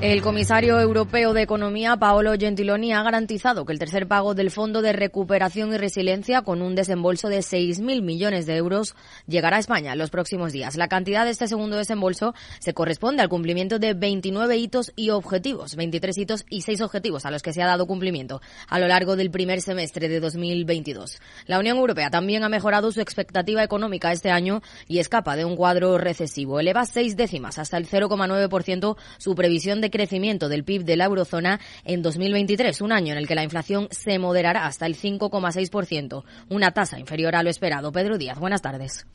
[0.00, 4.80] El comisario europeo de Economía, Paolo Gentiloni, ha garantizado que el tercer pago del Fondo
[4.80, 8.94] de Recuperación y Resiliencia, con un desembolso de 6.000 millones de euros,
[9.26, 10.76] llegará a España los próximos días.
[10.76, 15.74] La cantidad de este segundo desembolso se corresponde al cumplimiento de 29 hitos y objetivos,
[15.74, 19.16] 23 hitos y 6 objetivos a los que se ha dado cumplimiento a lo largo
[19.16, 21.18] del primer semestre de 2022.
[21.46, 25.56] La Unión Europea también ha mejorado su expectativa económica este año y escapa de un
[25.56, 26.60] cuadro recesivo.
[26.60, 31.60] Eleva seis décimas hasta el 0,9% su previsión de crecimiento del PIB de la eurozona
[31.84, 36.72] en 2023, un año en el que la inflación se moderará hasta el 5,6%, una
[36.72, 37.92] tasa inferior a lo esperado.
[37.92, 39.06] Pedro Díaz, buenas tardes.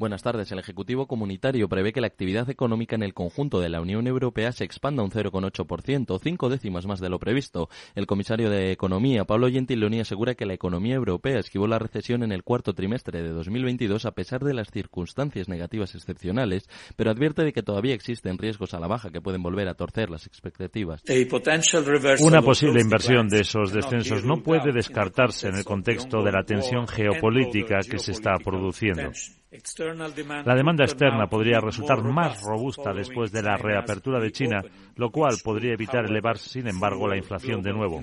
[0.00, 0.50] Buenas tardes.
[0.50, 4.50] El Ejecutivo Comunitario prevé que la actividad económica en el conjunto de la Unión Europea
[4.50, 7.68] se expanda un 0,8%, cinco décimas más de lo previsto.
[7.94, 12.32] El comisario de Economía, Pablo Gentiloni, asegura que la economía europea esquivó la recesión en
[12.32, 17.52] el cuarto trimestre de 2022 a pesar de las circunstancias negativas excepcionales, pero advierte de
[17.52, 21.02] que todavía existen riesgos a la baja que pueden volver a torcer las expectativas.
[22.20, 26.88] Una posible inversión de esos descensos no puede descartarse en el contexto de la tensión
[26.88, 29.12] geopolítica que se está produciendo.
[30.44, 34.62] La demanda externa podría resultar más robusta después de la reapertura de China,
[34.94, 38.00] lo cual podría evitar elevar, sin embargo, la inflación de nuevo.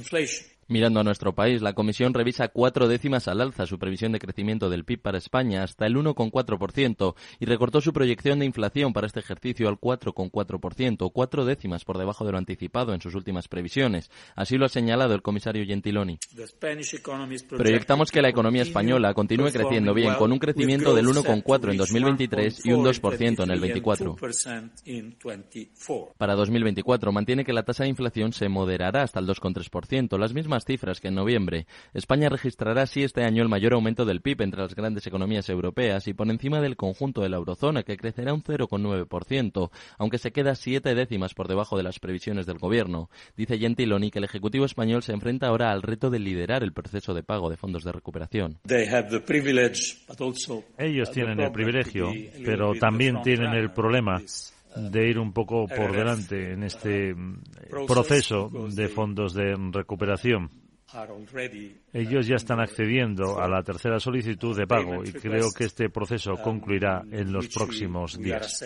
[0.70, 4.70] Mirando a nuestro país, la Comisión revisa cuatro décimas al alza su previsión de crecimiento
[4.70, 9.22] del PIB para España hasta el 1,4% y recortó su proyección de inflación para este
[9.22, 14.12] ejercicio al 4,4%, cuatro décimas por debajo de lo anticipado en sus últimas previsiones.
[14.36, 16.20] Así lo ha señalado el comisario Gentiloni.
[17.50, 22.66] Proyectamos que la economía española continúe creciendo bien, con un crecimiento del 1,4 en 2023
[22.66, 24.18] y un 2% en el 24.
[26.18, 30.57] Para 2024 mantiene que la tasa de inflación se moderará hasta el 2,3%, las mismas
[30.66, 31.68] cifras que en noviembre.
[31.94, 36.08] España registrará así este año el mayor aumento del PIB entre las grandes economías europeas
[36.08, 40.56] y por encima del conjunto de la eurozona, que crecerá un 0,9%, aunque se queda
[40.56, 43.10] siete décimas por debajo de las previsiones del gobierno.
[43.36, 47.14] Dice Gentiloni que el Ejecutivo español se enfrenta ahora al reto de liderar el proceso
[47.14, 48.60] de pago de fondos de recuperación.
[50.78, 52.12] Ellos tienen el privilegio,
[52.46, 54.22] pero también tienen el problema
[54.78, 57.42] de ir un poco por delante en este mm,
[57.88, 60.50] proceso de fondos de recuperación.
[61.92, 66.36] Ellos ya están accediendo a la tercera solicitud de pago y creo que este proceso
[66.38, 68.64] concluirá en los próximos días.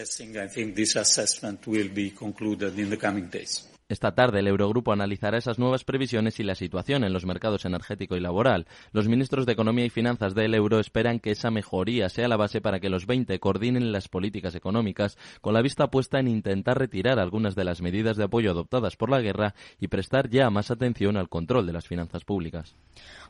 [3.91, 8.15] Esta tarde el Eurogrupo analizará esas nuevas previsiones y la situación en los mercados energético
[8.15, 8.65] y laboral.
[8.93, 12.61] Los ministros de Economía y Finanzas del euro esperan que esa mejoría sea la base
[12.61, 17.19] para que los 20 coordinen las políticas económicas con la vista puesta en intentar retirar
[17.19, 21.17] algunas de las medidas de apoyo adoptadas por la guerra y prestar ya más atención
[21.17, 22.77] al control de las finanzas públicas.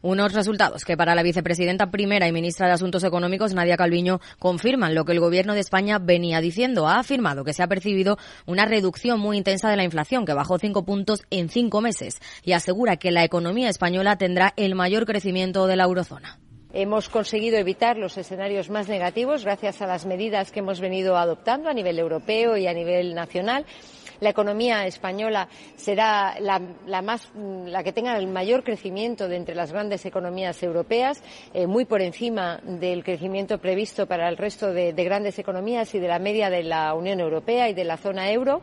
[0.04, 4.94] Unos resultados que para la vicepresidenta primera y ministra de Asuntos Económicos, Nadia Calviño, confirman
[4.94, 6.88] lo que el Gobierno de España venía diciendo.
[6.88, 10.51] Ha afirmado que se ha percibido una reducción muy intensa de la inflación, que bajó
[10.60, 15.68] cinco puntos en cinco meses y asegura que la economía española tendrá el mayor crecimiento
[15.68, 16.40] de la eurozona.
[16.74, 21.68] Hemos conseguido evitar los escenarios más negativos gracias a las medidas que hemos venido adoptando
[21.68, 23.66] a nivel europeo y a nivel nacional.
[24.22, 30.62] La economía española será la, que tenga el mayor crecimiento de entre las grandes economías
[30.64, 31.22] europeas,
[31.54, 36.08] eh, muy por encima del crecimiento previsto para el resto de grandes economías y de
[36.08, 38.62] la media de la Unión Europea y de la zona euro.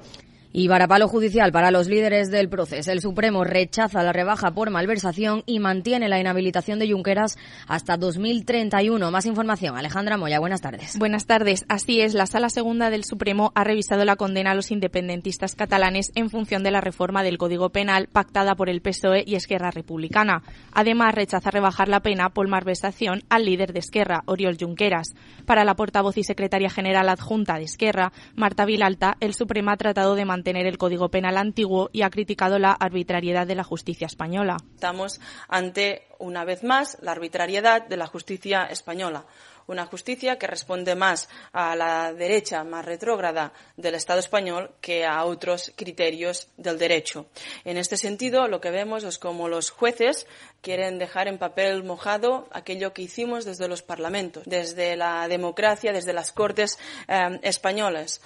[0.50, 2.90] Y varapalo judicial para los líderes del proceso.
[2.90, 7.36] El Supremo rechaza la rebaja por malversación y mantiene la inhabilitación de Junqueras
[7.66, 9.10] hasta 2031.
[9.10, 9.76] Más información.
[9.76, 10.98] Alejandra Moya, buenas tardes.
[10.98, 11.66] Buenas tardes.
[11.68, 16.12] Así es, la Sala Segunda del Supremo ha revisado la condena a los independentistas catalanes
[16.14, 20.42] en función de la reforma del Código Penal pactada por el PSOE y Esquerra Republicana.
[20.72, 25.14] Además, rechaza rebajar la pena por malversación al líder de Esquerra, Oriol Junqueras.
[25.44, 30.14] Para la portavoz y secretaria general adjunta de Esquerra, Marta Vilalta, el Supremo ha tratado
[30.14, 34.06] de mantener mantener el Código Penal antiguo y ha criticado la arbitrariedad de la justicia
[34.06, 34.56] española.
[34.74, 39.26] Estamos ante, una vez más, la arbitrariedad de la justicia española
[39.68, 45.24] una justicia que responde más a la derecha más retrógrada del Estado español que a
[45.24, 47.26] otros criterios del derecho.
[47.66, 50.26] En este sentido, lo que vemos es como los jueces
[50.62, 56.14] quieren dejar en papel mojado aquello que hicimos desde los parlamentos, desde la democracia, desde
[56.14, 58.22] las Cortes eh, españolas.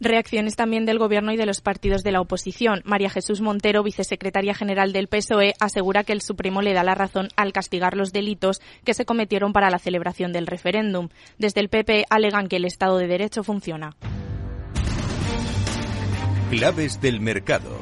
[0.00, 2.80] Reacciones también del Gobierno y de los partidos de la oposición.
[2.84, 7.28] María Jesús Montero, vicesecretaria general del PSOE, asegura que el Supremo le da la razón
[7.36, 11.10] al castigar los delitos que se cometieron para la celebración del referéndum.
[11.38, 13.94] Desde el PP alegan que el Estado de Derecho funciona.
[16.50, 17.80] Claves del mercado.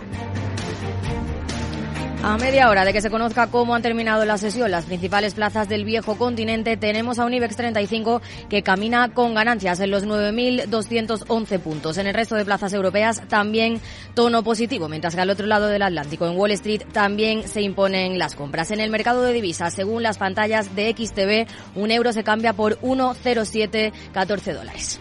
[2.28, 5.66] A media hora de que se conozca cómo han terminado la sesión las principales plazas
[5.66, 8.20] del viejo continente, tenemos a un IBEX 35
[8.50, 11.96] que camina con ganancias en los 9.211 puntos.
[11.96, 13.80] En el resto de plazas europeas también
[14.12, 18.19] tono positivo, mientras que al otro lado del Atlántico, en Wall Street, también se imponen
[18.19, 18.72] las compras.
[18.72, 22.78] En el mercado de divisas, según las pantallas de XTV, un euro se cambia por
[22.80, 25.00] 1,0714 dólares.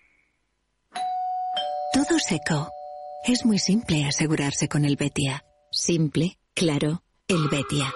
[2.07, 2.71] Todo seco.
[3.27, 5.45] Es muy simple asegurarse con el Betia.
[5.71, 7.93] Simple, claro, el Betia.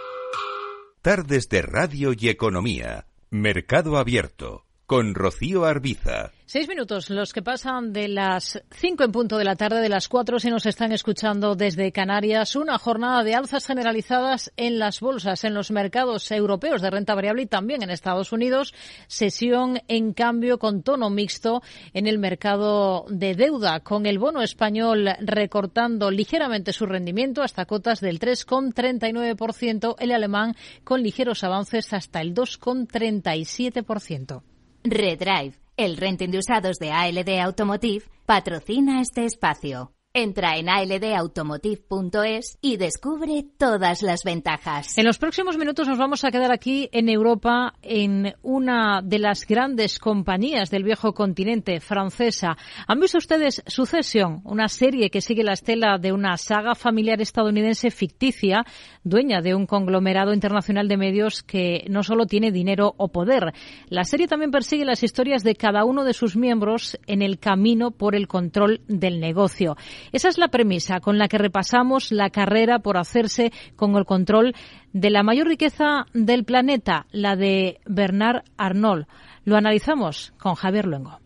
[1.01, 3.07] Tardes de Radio y Economía.
[3.31, 4.64] Mercado Abierto.
[4.87, 6.31] Con Rocío Arbiza.
[6.45, 10.07] Seis minutos, los que pasan de las cinco en punto de la tarde, de las
[10.07, 12.55] cuatro si nos están escuchando desde Canarias.
[12.55, 17.41] Una jornada de alzas generalizadas en las bolsas, en los mercados europeos de renta variable
[17.41, 18.75] y también en Estados Unidos.
[19.07, 21.63] Sesión, en cambio, con tono mixto
[21.95, 28.01] en el mercado de deuda, con el bono español recortando ligeramente su rendimiento hasta cotas
[28.01, 34.43] del 3,39%, el alemán con ligeros avances hasta el 2,37%.
[34.87, 39.94] Redrive el renting de usados de ALD Automotive patrocina este espacio.
[40.17, 44.97] Entra en aldautomotive.es y descubre todas las ventajas.
[44.97, 49.45] En los próximos minutos nos vamos a quedar aquí en Europa en una de las
[49.45, 52.55] grandes compañías del viejo continente francesa.
[52.87, 57.91] ¿Han visto ustedes Sucesión, una serie que sigue la estela de una saga familiar estadounidense
[57.91, 58.63] ficticia,
[59.03, 63.51] dueña de un conglomerado internacional de medios que no solo tiene dinero o poder.
[63.89, 67.91] La serie también persigue las historias de cada uno de sus miembros en el camino
[67.91, 69.75] por el control del negocio.
[70.11, 74.53] Esa es la premisa con la que repasamos la carrera por hacerse con el control
[74.93, 79.07] de la mayor riqueza del planeta, la de Bernard Arnault.
[79.43, 81.19] Lo analizamos con Javier Luengo.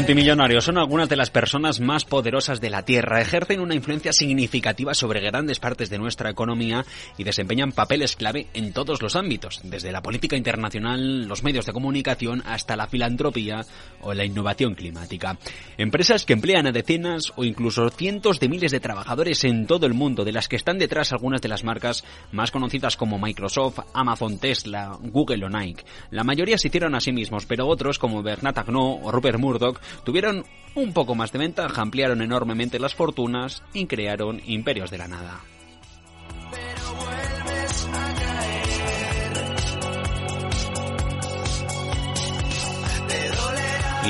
[0.00, 4.94] Multimillonarios son algunas de las personas más poderosas de la Tierra, ejercen una influencia significativa
[4.94, 6.86] sobre grandes partes de nuestra economía
[7.18, 11.74] y desempeñan papeles clave en todos los ámbitos, desde la política internacional, los medios de
[11.74, 13.60] comunicación hasta la filantropía
[14.00, 15.36] o la innovación climática.
[15.76, 19.92] Empresas que emplean a decenas o incluso cientos de miles de trabajadores en todo el
[19.92, 24.38] mundo, de las que están detrás algunas de las marcas más conocidas como Microsoft, Amazon,
[24.38, 25.84] Tesla, Google o Nike.
[26.10, 29.78] La mayoría se hicieron a sí mismos, pero otros como Bernat Arnault o Rupert Murdoch
[30.04, 30.44] tuvieron
[30.74, 35.40] un poco más de ventaja, ampliaron enormemente las fortunas y crearon imperios de la nada.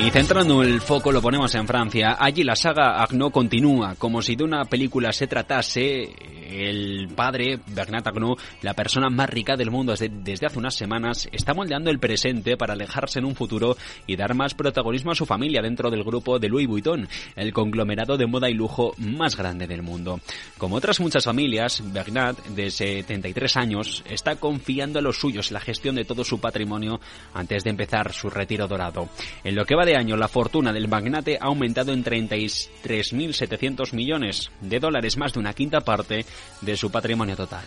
[0.03, 2.15] Y centrando el foco lo ponemos en Francia.
[2.17, 6.09] Allí la saga Agno continúa, como si de una película se tratase
[6.51, 11.53] el padre, Bernat Arnault, la persona más rica del mundo desde, hace unas semanas, está
[11.53, 13.77] moldeando el presente para alejarse en un futuro
[14.07, 18.17] y dar más protagonismo a su familia dentro del grupo de Louis Vuitton, el conglomerado
[18.17, 20.19] de moda y lujo más grande del mundo.
[20.57, 25.95] Como otras muchas familias, Bernat, de 73 años, está confiando a los suyos la gestión
[25.95, 26.99] de todo su patrimonio
[27.33, 29.09] antes de empezar su retiro dorado.
[29.43, 34.51] En lo que va de año, la fortuna del magnate ha aumentado en 33.700 millones
[34.61, 36.25] de dólares, más de una quinta parte
[36.61, 37.65] de su patrimonio total.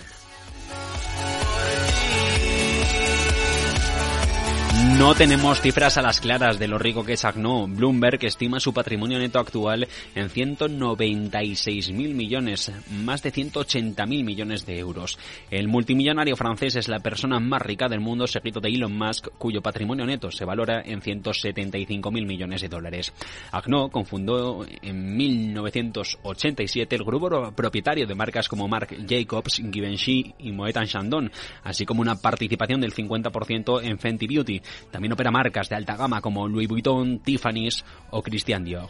[4.99, 7.67] No tenemos cifras a las claras de lo rico que es Agno.
[7.67, 15.19] Bloomberg estima su patrimonio neto actual en 196.000 millones, más de 180.000 millones de euros.
[15.51, 19.61] El multimillonario francés es la persona más rica del mundo, seguido de Elon Musk, cuyo
[19.61, 23.13] patrimonio neto se valora en 175.000 millones de dólares.
[23.51, 30.77] Agno confundó en 1987 el grupo propietario de marcas como Marc Jacobs, Givenchy y Moet
[30.87, 31.33] Chandon,
[31.65, 34.63] así como una participación del 50% en Fenty Beauty.
[34.91, 38.89] También opera marcas de alta gama como Louis Vuitton, Tiffany's o Christian Dior.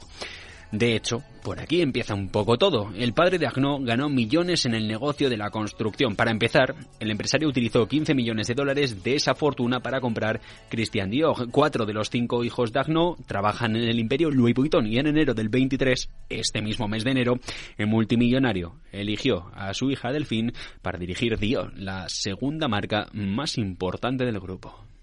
[0.74, 2.90] De hecho, por aquí empieza un poco todo.
[2.96, 6.16] El padre de Agno ganó millones en el negocio de la construcción.
[6.16, 11.10] Para empezar, el empresario utilizó 15 millones de dólares de esa fortuna para comprar Christian
[11.10, 11.48] Dior.
[11.52, 15.06] Cuatro de los cinco hijos de Agno trabajan en el imperio Louis Vuitton y en
[15.06, 17.38] enero del 23, este mismo mes de enero,
[17.78, 24.24] el multimillonario eligió a su hija Delphine para dirigir Dior, la segunda marca más importante
[24.24, 24.93] del grupo.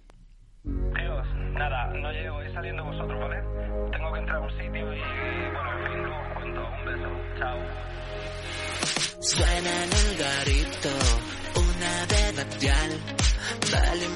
[0.64, 3.42] Tíos, nada, no llego, voy saliendo vosotros, ¿vale?
[3.92, 5.02] Tengo que entrar a un sitio y,
[5.54, 6.62] bueno, en fin, os cuento.
[6.62, 7.60] Un beso, chao.
[9.22, 10.90] Suena en el garito
[11.56, 12.22] una de.
[13.72, 14.08] Dale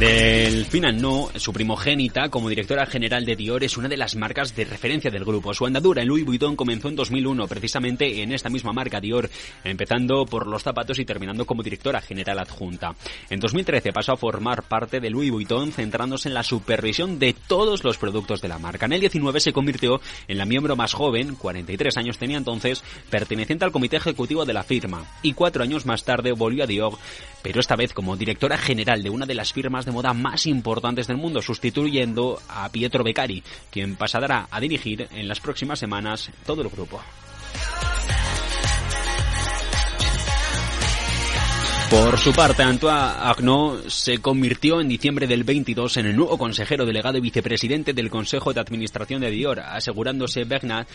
[0.00, 4.64] Delfina No, su primogénita, como directora general de Dior, es una de las marcas de
[4.64, 5.52] referencia del grupo.
[5.52, 9.28] Su andadura en Louis Vuitton comenzó en 2001, precisamente en esta misma marca Dior,
[9.62, 12.94] empezando por los zapatos y terminando como directora general adjunta.
[13.28, 17.84] En 2013 pasó a formar parte de Louis Vuitton, centrándose en la supervisión de todos
[17.84, 18.86] los productos de la marca.
[18.86, 23.66] En el 19 se convirtió en la miembro más joven, 43 años tenía entonces, perteneciente
[23.66, 25.04] al comité ejecutivo de la firma.
[25.20, 26.94] Y cuatro años más tarde volvió a Dior,
[27.42, 31.06] pero esta vez como directora general de una de las firmas de moda más importantes
[31.06, 36.62] del mundo, sustituyendo a Pietro Beccari, quien pasará a dirigir en las próximas semanas todo
[36.62, 37.00] el grupo.
[41.90, 46.86] Por su parte, Antoine Agno se convirtió en diciembre del 22 en el nuevo consejero
[46.86, 50.86] delegado y vicepresidente del Consejo de Administración de Dior, asegurándose Bernard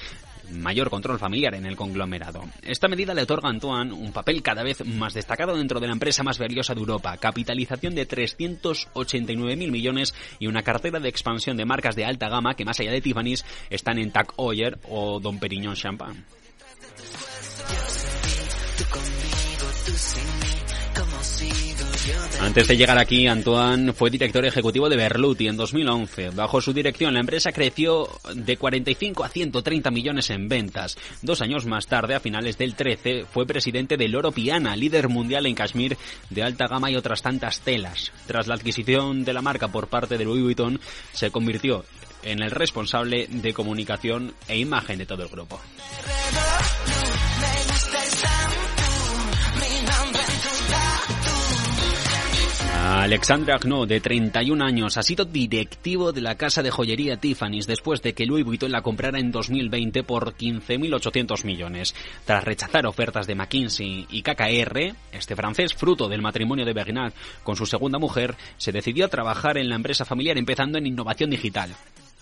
[0.52, 2.44] mayor control familiar en el conglomerado.
[2.62, 5.94] Esta medida le otorga a Antoine un papel cada vez más destacado dentro de la
[5.94, 11.66] empresa más valiosa de Europa, capitalización de 389.000 millones y una cartera de expansión de
[11.66, 15.40] marcas de alta gama que más allá de Tiffany's están en Tag Heuer o Don
[15.40, 16.24] Perignon Champagne.
[22.46, 26.30] Antes de llegar aquí, Antoine fue director ejecutivo de Berluti en 2011.
[26.30, 30.96] Bajo su dirección, la empresa creció de 45 a 130 millones en ventas.
[31.24, 35.48] Dos años más tarde, a finales del 13, fue presidente de Loro Piana, líder mundial
[35.48, 35.98] en Kashmir
[36.30, 38.12] de alta gama y otras tantas telas.
[38.28, 40.80] Tras la adquisición de la marca por parte de Louis Vuitton,
[41.14, 41.84] se convirtió
[42.22, 45.60] en el responsable de comunicación e imagen de todo el grupo.
[53.05, 58.01] Alexandre Agno, de 31 años, ha sido directivo de la casa de joyería Tiffany's después
[58.01, 61.93] de que Louis Vuitton la comprara en 2020 por 15.800 millones.
[62.25, 67.55] Tras rechazar ofertas de McKinsey y KKR, este francés, fruto del matrimonio de Bernard con
[67.55, 71.75] su segunda mujer, se decidió a trabajar en la empresa familiar empezando en innovación digital.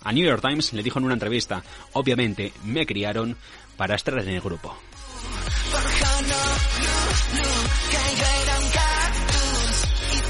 [0.03, 1.63] A New York Times le dijo en una entrevista,
[1.93, 3.37] obviamente me criaron
[3.77, 4.77] para estar en el grupo.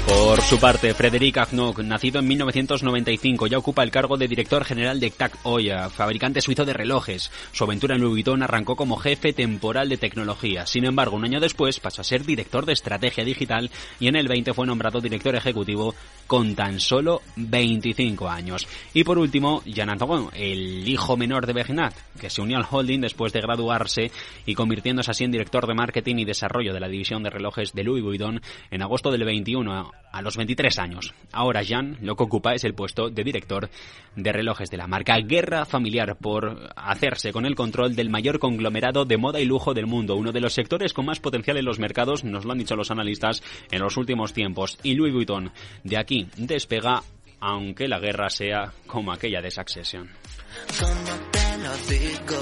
[0.06, 5.00] Por su parte, Frédéric Agnoc, nacido en 1995, ya ocupa el cargo de director general
[5.00, 7.30] de TAC Oya, fabricante suizo de relojes.
[7.52, 10.66] Su aventura en Louis Vuitton arrancó como jefe temporal de tecnología.
[10.66, 14.28] Sin embargo, un año después pasó a ser director de estrategia digital y en el
[14.28, 15.94] 20 fue nombrado director ejecutivo
[16.26, 18.68] con tan solo 25 años.
[18.92, 23.00] Y por último, Jean Antoine, el hijo menor de Bernard, que se unió al holding
[23.00, 24.10] después de graduarse
[24.44, 27.84] y convirtiéndose así en director de marketing y desarrollo de la división de relojes de
[27.84, 31.12] Louis Vuitton en agosto del 21 a los 23 años.
[31.32, 33.68] Ahora Jean lo que ocupa es el puesto de director
[34.14, 39.04] de relojes de la marca Guerra Familiar por hacerse con el control del mayor conglomerado
[39.04, 41.80] de moda y lujo del mundo, uno de los sectores con más potencial en los
[41.80, 44.78] mercados, nos lo han dicho los analistas en los últimos tiempos.
[44.84, 45.50] Y Louis Vuitton
[45.82, 47.02] de aquí despega,
[47.40, 50.08] aunque la guerra sea como aquella de Succession.
[50.78, 52.40] Como te lo digo,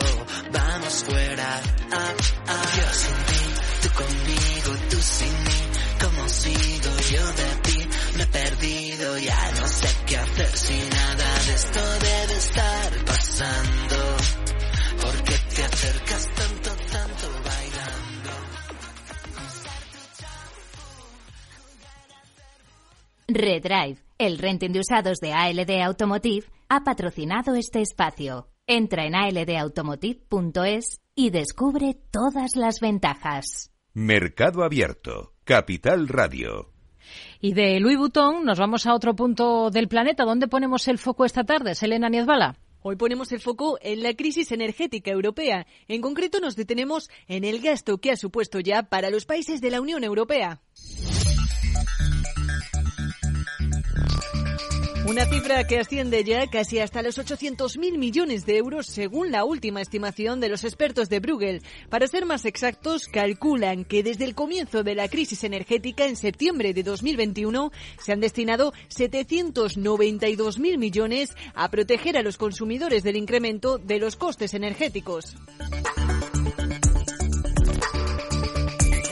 [0.53, 1.61] vamos fuera.
[1.91, 2.15] Ah,
[2.49, 2.63] ah.
[2.77, 3.43] Yo sin ti,
[3.83, 5.73] tú conmigo, tú sin mí.
[6.03, 7.79] ¿Cómo sigo yo de ti?
[8.17, 13.97] Me he perdido, ya no sé qué hacer si nada de esto debe estar pasando.
[15.03, 18.31] ¿Por qué te acercas tanto, tanto bailando?
[23.29, 28.49] Redrive, el renting de usados de ALD Automotive, ha patrocinado este espacio.
[28.67, 33.71] Entra en aldautomotive.es y descubre todas las ventajas.
[33.95, 36.72] Mercado Abierto, Capital Radio.
[37.41, 40.25] Y de Louis Vuitton nos vamos a otro punto del planeta.
[40.25, 42.57] ¿Dónde ponemos el foco esta tarde, Selena Niezbala?
[42.85, 45.67] Hoy ponemos el foco en la crisis energética europea.
[45.87, 49.71] En concreto nos detenemos en el gasto que ha supuesto ya para los países de
[49.71, 50.61] la Unión Europea.
[55.05, 59.81] Una cifra que asciende ya casi hasta los 800.000 millones de euros según la última
[59.81, 61.63] estimación de los expertos de Bruegel.
[61.91, 66.73] Para ser más exactos, calculan que desde el comienzo de la crisis energética en septiembre
[66.73, 73.99] de 2021 se han destinado 792.000 millones a proteger a los consumidores del incremento de
[73.99, 75.35] los costes energéticos.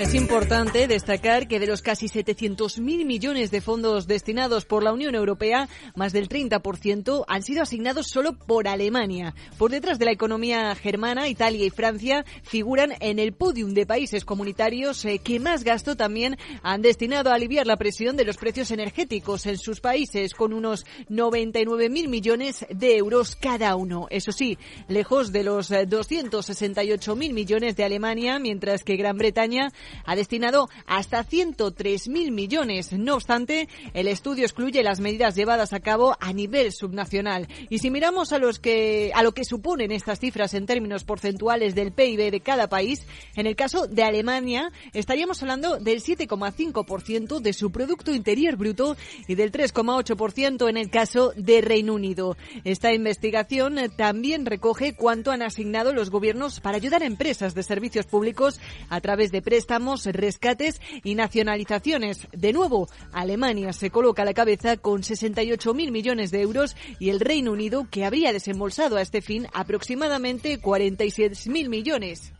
[0.01, 5.15] Es importante destacar que de los casi 700.000 millones de fondos destinados por la Unión
[5.15, 9.35] Europea, más del 30% han sido asignados solo por Alemania.
[9.59, 14.25] Por detrás de la economía germana, Italia y Francia figuran en el podium de países
[14.25, 18.71] comunitarios eh, que más gasto también han destinado a aliviar la presión de los precios
[18.71, 24.07] energéticos en sus países, con unos 99.000 millones de euros cada uno.
[24.09, 24.57] Eso sí,
[24.89, 29.71] lejos de los 268.000 eh, millones de Alemania, mientras que Gran Bretaña
[30.05, 32.93] ha destinado hasta 103.000 millones.
[32.93, 37.49] No obstante, el estudio excluye las medidas llevadas a cabo a nivel subnacional.
[37.69, 41.75] Y si miramos a, los que, a lo que suponen estas cifras en términos porcentuales
[41.75, 43.07] del PIB de cada país,
[43.37, 49.35] en el caso de Alemania estaríamos hablando del 7,5% de su Producto Interior Bruto y
[49.35, 52.37] del 3,8% en el caso de Reino Unido.
[52.65, 58.07] Esta investigación también recoge cuánto han asignado los gobiernos para ayudar a empresas de servicios
[58.07, 62.29] públicos a través de préstamos rescates y nacionalizaciones.
[62.33, 67.21] De nuevo, Alemania se coloca a la cabeza con 68.000 millones de euros y el
[67.21, 72.33] Reino Unido, que habría desembolsado a este fin aproximadamente 46.000 millones.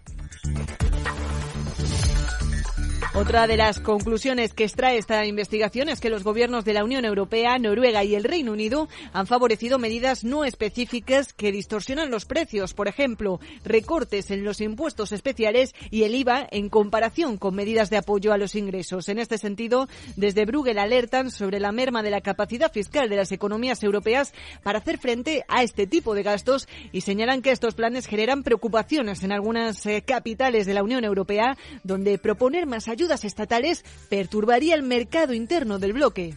[3.13, 7.05] Otra de las conclusiones que extrae esta investigación es que los gobiernos de la Unión
[7.05, 12.73] Europea, Noruega y el Reino Unido han favorecido medidas no específicas que distorsionan los precios,
[12.73, 17.97] por ejemplo, recortes en los impuestos especiales y el IVA en comparación con medidas de
[17.97, 19.09] apoyo a los ingresos.
[19.09, 23.33] En este sentido, desde Bruegel alertan sobre la merma de la capacidad fiscal de las
[23.33, 28.07] economías europeas para hacer frente a este tipo de gastos y señalan que estos planes
[28.07, 33.25] generan preocupaciones en algunas eh, capitales de la Unión Europea, donde proponer más ayuda ayudas
[33.25, 36.35] estatales perturbaría el mercado interno del bloque.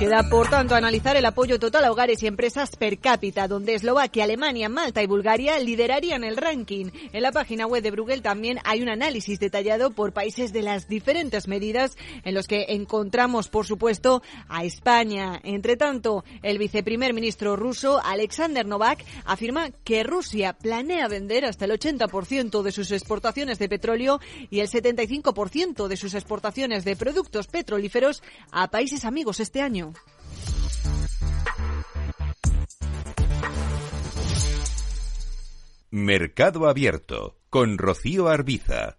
[0.00, 4.24] Queda, por tanto, analizar el apoyo total a hogares y empresas per cápita, donde Eslovaquia,
[4.24, 6.86] Alemania, Malta y Bulgaria liderarían el ranking.
[7.12, 10.88] En la página web de Bruegel también hay un análisis detallado por países de las
[10.88, 15.38] diferentes medidas en los que encontramos, por supuesto, a España.
[15.44, 21.72] Entre tanto, el viceprimer ministro ruso, Alexander Novak, afirma que Rusia planea vender hasta el
[21.72, 28.22] 80% de sus exportaciones de petróleo y el 75% de sus exportaciones de productos petrolíferos
[28.50, 29.89] a países amigos este año.
[35.92, 38.98] Mercado Abierto con Rocío Arbiza.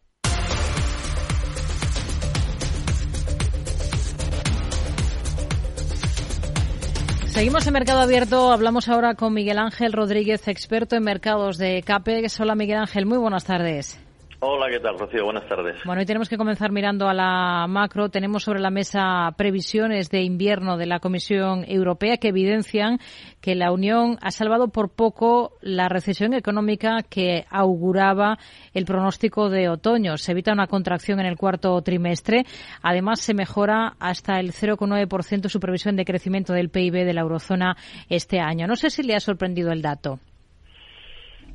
[7.27, 8.51] Seguimos en Mercado Abierto.
[8.51, 12.41] Hablamos ahora con Miguel Ángel Rodríguez, experto en mercados de CAPEX.
[12.41, 13.97] Hola Miguel Ángel, muy buenas tardes.
[14.43, 15.25] Hola, ¿qué tal, Rocío?
[15.25, 15.75] Buenas tardes.
[15.85, 18.09] Bueno, hoy tenemos que comenzar mirando a la macro.
[18.09, 22.97] Tenemos sobre la mesa previsiones de invierno de la Comisión Europea que evidencian
[23.39, 28.39] que la Unión ha salvado por poco la recesión económica que auguraba
[28.73, 30.17] el pronóstico de otoño.
[30.17, 32.43] Se evita una contracción en el cuarto trimestre.
[32.81, 37.77] Además, se mejora hasta el 0,9% su previsión de crecimiento del PIB de la eurozona
[38.09, 38.65] este año.
[38.65, 40.19] No sé si le ha sorprendido el dato.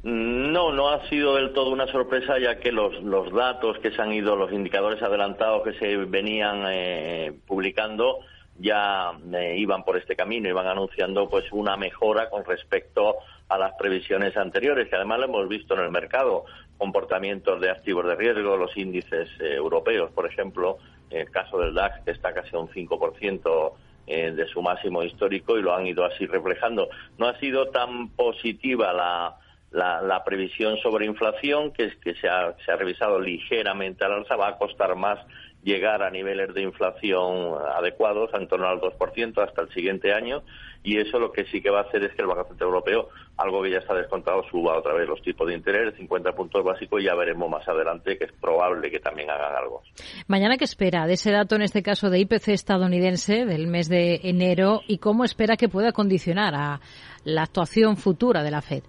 [0.09, 4.01] No, no ha sido del todo una sorpresa, ya que los, los datos que se
[4.01, 8.21] han ido, los indicadores adelantados que se venían eh, publicando,
[8.57, 13.17] ya eh, iban por este camino, iban anunciando pues una mejora con respecto
[13.49, 16.45] a las previsiones anteriores, que además lo hemos visto en el mercado,
[16.79, 20.79] comportamientos de activos de riesgo, los índices eh, europeos, por ejemplo,
[21.11, 23.73] el caso del DAX, que está casi a un 5%
[24.07, 26.89] de su máximo histórico y lo han ido así reflejando.
[27.19, 29.37] No ha sido tan positiva la
[29.77, 34.37] la, previsión sobre inflación, que, es que se ha, se ha revisado ligeramente al alza,
[34.37, 35.19] va a costar más
[35.63, 40.43] llegar a niveles de inflación adecuados, en torno al 2% hasta el siguiente año,
[40.85, 43.09] y eso lo que sí que va a hacer es que el Banco Central Europeo,
[43.37, 47.03] algo que ya está descontado, suba otra vez los tipos de interés, 50 puntos básicos,
[47.03, 49.83] y ya veremos más adelante que es probable que también hagan algo.
[50.29, 54.21] Mañana, ¿qué espera de ese dato, en este caso de IPC estadounidense del mes de
[54.23, 56.81] enero, y cómo espera que pueda condicionar a
[57.25, 58.85] la actuación futura de la Fed?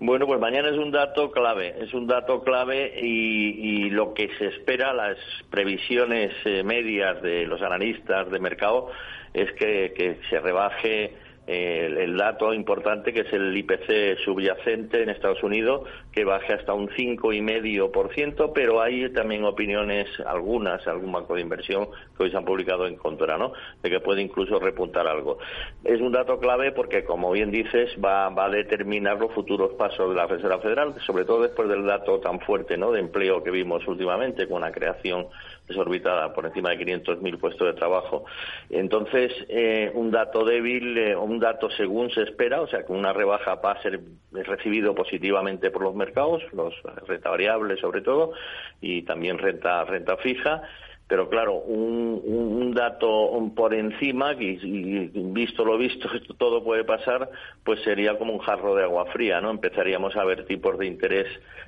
[0.00, 4.46] Bueno, pues mañana es un dato clave, es un dato clave y, lo que se
[4.46, 5.16] espera, las
[5.50, 8.92] previsiones eh, medias de los analistas de mercado,
[9.34, 11.14] es que se rebaje
[11.48, 16.88] el, dato importante que es el IPC subyacente en Estados Unidos que baje hasta un
[16.90, 22.86] 5,5%, pero hay también opiniones, algunas, algún banco de inversión que hoy se han publicado
[22.86, 23.52] en contra, ¿no?
[23.82, 25.38] De que puede incluso repuntar algo.
[25.84, 30.10] Es un dato clave porque, como bien dices, va, va a determinar los futuros pasos
[30.10, 32.92] de la Reserva Federal, sobre todo después del dato tan fuerte, ¿no?
[32.92, 35.28] De empleo que vimos últimamente con la creación
[35.68, 38.24] desorbitada por encima de 500.000 puestos de trabajo.
[38.70, 43.12] Entonces, eh, un dato débil, eh, un dato según se espera, o sea, que una
[43.12, 44.00] rebaja va a ser
[44.32, 46.74] recibido positivamente por los mercados, los
[47.06, 48.32] renta variable sobre todo,
[48.80, 50.62] y también renta, renta fija
[51.08, 57.30] pero claro, un, un dato por encima, y, visto lo visto, esto todo puede pasar,
[57.64, 59.50] pues sería como un jarro de agua fría, ¿no?
[59.50, 61.26] Empezaríamos a ver tipos de interés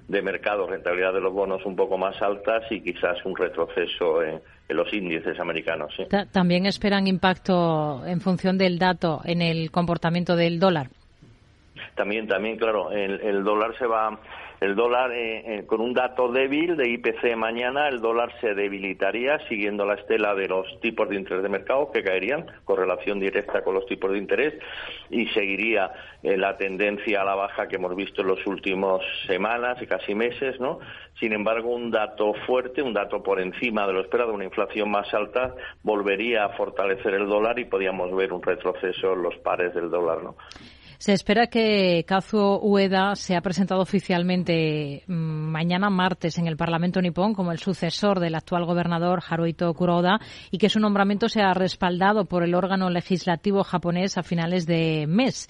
[0.09, 4.40] de mercado, rentabilidad de los bonos un poco más altas y quizás un retroceso en,
[4.68, 5.92] los índices americanos.
[6.31, 10.87] ¿También esperan impacto en función del dato en el comportamiento del dólar?
[11.96, 14.16] También, también, claro, el dólar se va
[14.60, 19.38] el dólar, eh, eh, con un dato débil de IPC mañana, el dólar se debilitaría
[19.48, 23.74] siguiendo la estela de los tipos de interés de mercado que caerían, correlación directa con
[23.74, 24.54] los tipos de interés,
[25.08, 25.92] y seguiría
[26.22, 30.14] eh, la tendencia a la baja que hemos visto en los últimos semanas y casi
[30.14, 30.78] meses, ¿no?
[31.18, 35.12] Sin embargo, un dato fuerte, un dato por encima de lo esperado, una inflación más
[35.14, 39.90] alta, volvería a fortalecer el dólar y podríamos ver un retroceso en los pares del
[39.90, 40.36] dólar, ¿no?
[41.00, 47.32] Se espera que Kazuo Ueda sea presentado oficialmente mm, mañana martes en el Parlamento nipón
[47.32, 52.42] como el sucesor del actual gobernador Haruhito Kuroda y que su nombramiento sea respaldado por
[52.42, 55.48] el órgano legislativo japonés a finales de mes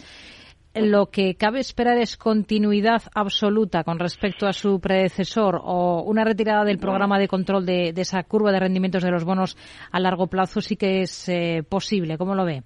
[0.73, 6.65] lo que cabe esperar es continuidad absoluta con respecto a su predecesor o una retirada
[6.65, 9.57] del programa de control de, esa curva de rendimientos de los bonos
[9.91, 12.17] a largo plazo sí que es eh, posible.
[12.17, 12.63] ¿Cómo lo ve?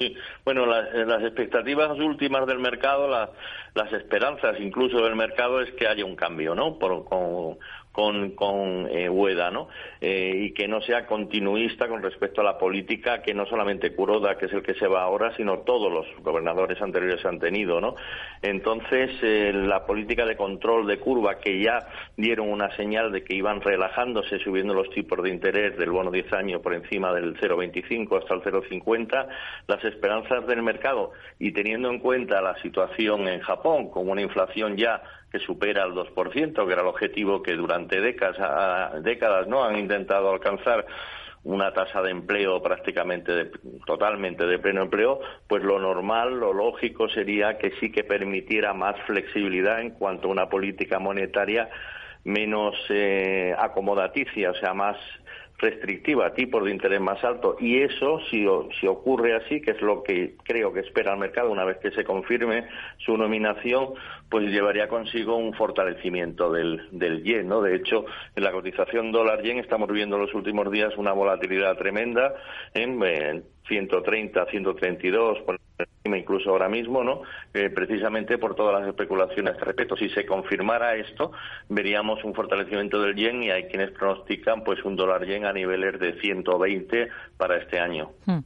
[0.00, 5.86] Sí, bueno, eh, las expectativas últimas del mercado, las esperanzas incluso del mercado es que
[5.86, 6.78] haya un cambio, ¿no?
[6.78, 7.58] Por, con,
[7.92, 9.68] con, con eh, Ueda, ¿no?
[10.00, 14.38] Eh, y que no sea continuista con respecto a la política que no solamente Kuroda,
[14.38, 17.96] que es el que se va ahora, sino todos los gobernadores anteriores han tenido, ¿no?
[18.42, 23.34] Entonces, eh, la política de control de curva, que ya dieron una señal de que
[23.34, 28.18] iban relajándose, subiendo los tipos de interés del bono 10 años por encima del 0,25
[28.18, 29.28] hasta el 0,50,
[29.66, 34.76] las esperanzas del mercado y teniendo en cuenta la situación en Japón, con una inflación
[34.76, 39.78] ya que supera el 2%, que era el objetivo que durante décadas, décadas no han
[39.78, 40.86] intentado alcanzar
[41.42, 43.50] una tasa de empleo prácticamente
[43.86, 48.96] totalmente de pleno empleo, pues lo normal, lo lógico sería que sí que permitiera más
[49.06, 51.70] flexibilidad en cuanto a una política monetaria
[52.24, 54.98] menos eh, acomodaticia, o sea, más
[55.60, 58.46] restrictiva, tipos de interés más altos, y eso, si,
[58.78, 61.90] si ocurre así, que es lo que creo que espera el mercado una vez que
[61.90, 62.66] se confirme
[62.98, 63.94] su nominación,
[64.30, 67.60] pues llevaría consigo un fortalecimiento del, del yen, ¿no?
[67.60, 72.34] De hecho, en la cotización dólar-yen estamos viendo en los últimos días una volatilidad tremenda
[72.72, 77.22] en, en 130, 132, por encima incluso ahora mismo, ¿no?
[77.52, 79.96] Eh, precisamente por todas las especulaciones que respecto.
[79.96, 81.32] Si se confirmara esto,
[81.68, 85.98] veríamos un fortalecimiento del yen y hay quienes pronostican pues un dólar yen a niveles
[85.98, 88.12] de 120 para este año.
[88.26, 88.40] Hmm.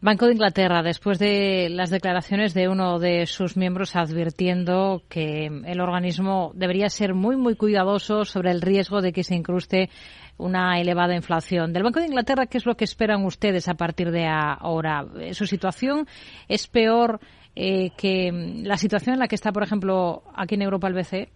[0.00, 5.80] Banco de Inglaterra, después de las declaraciones de uno de sus miembros advirtiendo que el
[5.80, 9.88] organismo debería ser muy, muy cuidadoso sobre el riesgo de que se incruste
[10.36, 11.72] una elevada inflación.
[11.72, 15.06] Del Banco de Inglaterra, ¿qué es lo que esperan ustedes a partir de ahora?
[15.32, 16.06] ¿Su situación
[16.48, 17.20] es peor
[17.56, 18.30] eh, que
[18.64, 21.28] la situación en la que está, por ejemplo, aquí en Europa el BCE?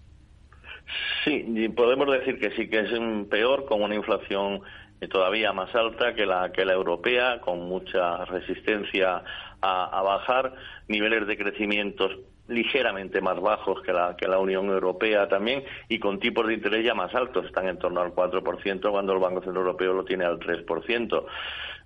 [1.25, 2.91] Sí, podemos decir que sí que es
[3.29, 4.63] peor con una inflación
[5.07, 9.23] todavía más alta que la que la europea, con mucha resistencia
[9.61, 10.55] a, bajar,
[10.89, 12.13] niveles de crecimientos
[12.49, 16.85] ligeramente más bajos que la, que la Unión Europea también y con tipos de interés
[16.85, 20.25] ya más altos, están en torno al 4% cuando el Banco Central Europeo lo tiene
[20.25, 21.25] al 3%.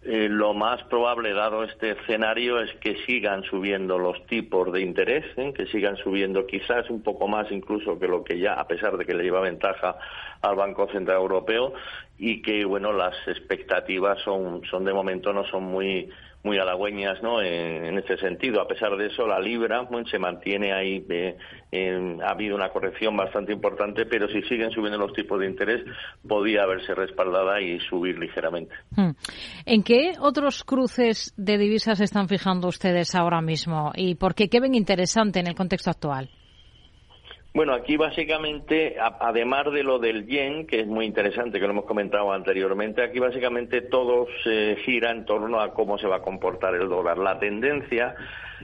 [0.04, 5.24] eh, lo más probable, dado este escenario, es que sigan subiendo los tipos de interés,
[5.36, 5.52] ¿eh?
[5.52, 9.04] que sigan subiendo quizás un poco más incluso que lo que ya, a pesar de
[9.04, 9.96] que le lleva ventaja
[10.40, 11.74] al Banco Central Europeo,
[12.18, 16.08] y que, bueno, las expectativas son, son de momento no son muy
[16.42, 17.40] muy halagüeñas ¿no?
[17.40, 18.60] En, este sentido.
[18.60, 21.04] A pesar de eso, la libra se mantiene ahí.
[22.22, 25.84] ha habido una corrección bastante importante, pero si siguen subiendo los tipos de interés,
[26.26, 28.74] podía haberse respaldada y subir ligeramente.
[28.96, 29.10] Hmm.
[29.66, 34.48] ¿En qué otros cruces de divisas están fijando ustedes ahora mismo y por qué?
[34.48, 36.28] ¿Qué ven interesante en el contexto actual?
[37.54, 41.84] Bueno, aquí básicamente, además de lo del yen, que es muy interesante, que lo hemos
[41.84, 46.74] comentado anteriormente, aquí básicamente todo se gira en torno a cómo se va a comportar
[46.74, 47.18] el dólar.
[47.18, 48.14] La tendencia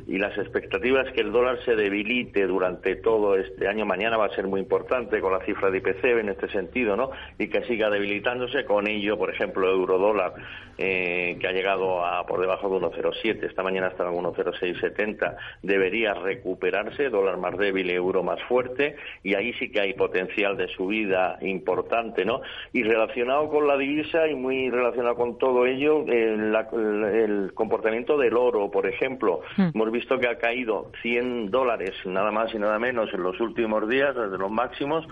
[0.06, 3.84] y las expectativas que el dólar se debilite durante todo este año.
[3.84, 7.10] Mañana va a ser muy importante con la cifra de IPC en este sentido, ¿no?
[7.38, 8.64] Y que siga debilitándose.
[8.64, 10.34] Con ello, por ejemplo, euro-dólar,
[10.76, 16.14] eh, que ha llegado a por debajo de 1,07, esta mañana estaba en 1,0670, debería
[16.14, 18.77] recuperarse, dólar más débil, euro más fuerte,
[19.22, 22.40] y ahí sí que hay potencial de subida importante, ¿no?
[22.72, 28.70] Y relacionado con la divisa y muy relacionado con todo ello, el, comportamiento del oro,
[28.70, 29.40] por ejemplo.
[29.56, 33.88] Hmm visto que ha caído 100 dólares, nada más y nada menos, en los últimos
[33.88, 35.06] días, desde los máximos,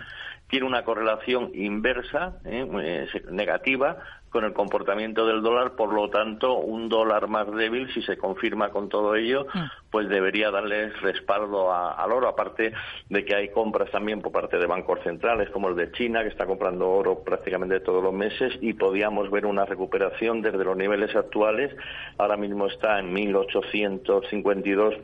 [0.49, 2.67] tiene una correlación inversa, ¿eh?
[2.83, 3.99] Eh, negativa,
[4.31, 8.71] con el comportamiento del dólar, por lo tanto, un dólar más débil, si se confirma
[8.71, 9.91] con todo ello, mm.
[9.91, 12.73] pues debería darle respaldo al oro, aparte
[13.09, 16.29] de que hay compras también por parte de bancos centrales, como el de China, que
[16.29, 21.15] está comprando oro prácticamente todos los meses, y podíamos ver una recuperación desde los niveles
[21.15, 21.75] actuales,
[22.19, 24.95] ahora mismo está en 1852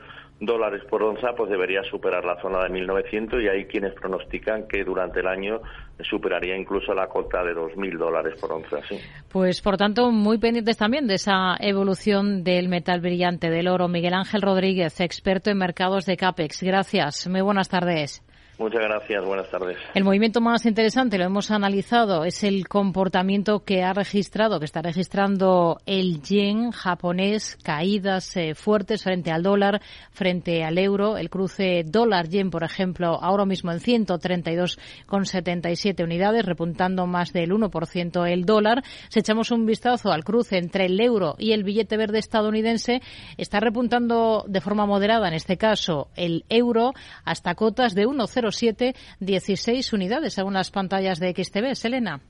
[0.44, 4.84] dólares por onza, pues debería superar la zona de 1.900 y hay quienes pronostican que
[4.84, 5.62] durante el año
[6.00, 8.82] superaría incluso la cota de 2.000 dólares por onza.
[8.88, 8.98] Sí.
[9.28, 13.88] Pues por tanto, muy pendientes también de esa evolución del metal brillante del oro.
[13.88, 16.62] Miguel Ángel Rodríguez, experto en mercados de CAPEX.
[16.62, 17.26] Gracias.
[17.28, 18.22] Muy buenas tardes.
[18.58, 19.78] Muchas gracias, buenas tardes.
[19.94, 24.82] El movimiento más interesante, lo hemos analizado, es el comportamiento que ha registrado, que está
[24.82, 31.16] registrando el yen japonés, caídas eh, fuertes frente al dólar, frente al euro.
[31.16, 38.44] El cruce dólar-yen, por ejemplo, ahora mismo en 132,77 unidades, repuntando más del 1% el
[38.44, 38.82] dólar.
[39.08, 43.00] Si echamos un vistazo al cruce entre el euro y el billete verde estadounidense,
[43.38, 46.92] está repuntando de forma moderada, en este caso, el euro
[47.24, 51.74] hasta cotas de 1,0 7, 16 unidades según las pantallas de XTV.
[51.74, 52.20] Selena.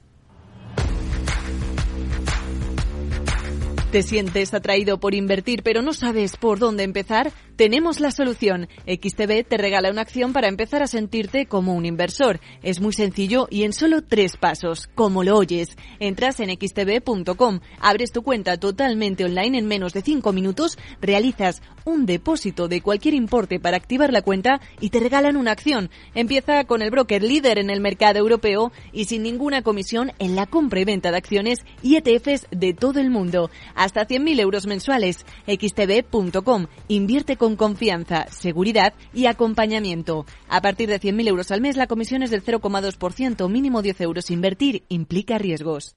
[3.92, 7.30] ¿Te sientes atraído por invertir pero no sabes por dónde empezar?
[7.56, 8.68] Tenemos la solución.
[8.86, 12.40] XTB te regala una acción para empezar a sentirte como un inversor.
[12.62, 15.76] Es muy sencillo y en solo tres pasos, como lo oyes.
[16.00, 22.06] Entras en xtb.com, abres tu cuenta totalmente online en menos de cinco minutos, realizas un
[22.06, 25.90] depósito de cualquier importe para activar la cuenta y te regalan una acción.
[26.14, 30.46] Empieza con el broker líder en el mercado europeo y sin ninguna comisión en la
[30.46, 33.50] compra y venta de acciones y ETFs de todo el mundo.
[33.74, 35.24] Hasta 100.000 euros mensuales.
[35.46, 36.66] xtb.com.
[36.88, 40.26] Invierte con confianza, seguridad y acompañamiento.
[40.48, 44.30] A partir de 100.000 euros al mes, la comisión es del 0,2%, mínimo 10 euros.
[44.30, 45.96] Invertir implica riesgos.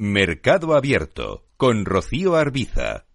[0.00, 3.06] Mercado Abierto con Rocío Arbiza.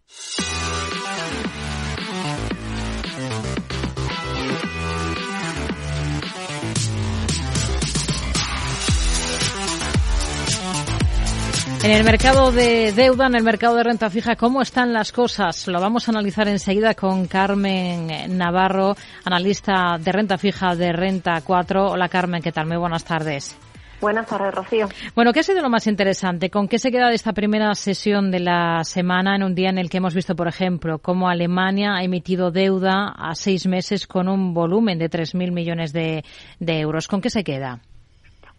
[11.84, 15.66] En el mercado de deuda, en el mercado de renta fija, ¿cómo están las cosas?
[15.70, 21.92] Lo vamos a analizar enseguida con Carmen Navarro, analista de renta fija de Renta 4.
[21.92, 22.68] Hola Carmen, ¿qué tal?
[22.68, 23.58] Muy buenas tardes.
[24.04, 24.88] Buenas tardes, Rocío.
[25.16, 26.50] Bueno, ¿qué ha sido lo más interesante?
[26.50, 29.78] ¿Con qué se queda de esta primera sesión de la semana en un día en
[29.78, 34.28] el que hemos visto, por ejemplo, cómo Alemania ha emitido deuda a seis meses con
[34.28, 36.22] un volumen de 3.000 millones de,
[36.60, 37.08] euros?
[37.08, 37.80] ¿Con qué se queda?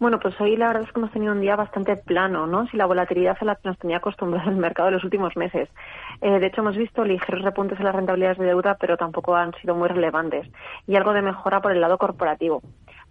[0.00, 2.66] Bueno, pues hoy la verdad es que hemos tenido un día bastante plano, ¿no?
[2.68, 5.68] Si la volatilidad a la que nos tenía acostumbrado el mercado en los últimos meses.
[6.22, 9.52] Eh, de hecho, hemos visto ligeros repuntes en las rentabilidades de deuda, pero tampoco han
[9.60, 10.48] sido muy relevantes.
[10.86, 12.62] Y algo de mejora por el lado corporativo.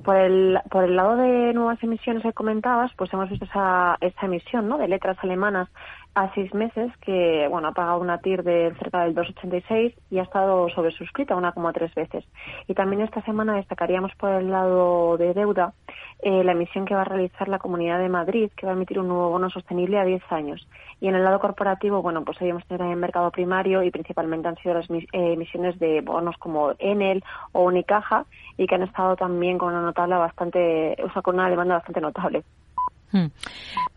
[0.04, 4.26] Por el, por el lado de nuevas emisiones que comentabas, pues hemos visto esa, esa
[4.26, 4.78] emisión ¿no?
[4.78, 5.70] de letras alemanas
[6.16, 10.24] a seis meses que bueno ha pagado una TIR de cerca del 2,86 y ha
[10.24, 12.24] estado sobresuscrita una como tres veces.
[12.68, 15.74] Y también esta semana destacaríamos por el lado de deuda
[16.22, 19.00] eh, la emisión que va a realizar la Comunidad de Madrid, que va a emitir
[19.00, 20.68] un nuevo bono sostenible a 10 años.
[21.04, 23.92] Y en el lado corporativo, bueno, pues ahí hemos tenido en el mercado primario y
[23.92, 28.84] principalmente han sido las eh, emisiones de bonos como Enel o Unicaja y que han
[28.84, 32.46] estado también con una notable bastante, o sea, con una demanda bastante notable.
[33.14, 33.28] Hmm.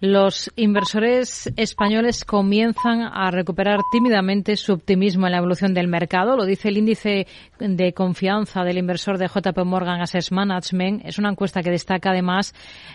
[0.01, 6.37] Los inversores españoles comienzan a recuperar tímidamente su optimismo en la evolución del mercado.
[6.37, 7.27] Lo dice el índice
[7.59, 11.07] de confianza del inversor de JP Morgan Asset Management.
[11.07, 12.55] Es una encuesta que destaca además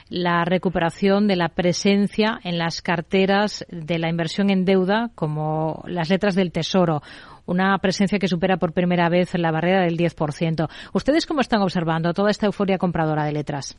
[0.10, 6.12] la recuperación de la presencia en las carteras de la inversión en deuda como las
[6.12, 7.02] letras del Tesoro
[7.48, 10.70] una presencia que supera por primera vez la barrera del 10%.
[10.94, 13.76] ¿Ustedes cómo están observando toda esta euforia compradora de letras?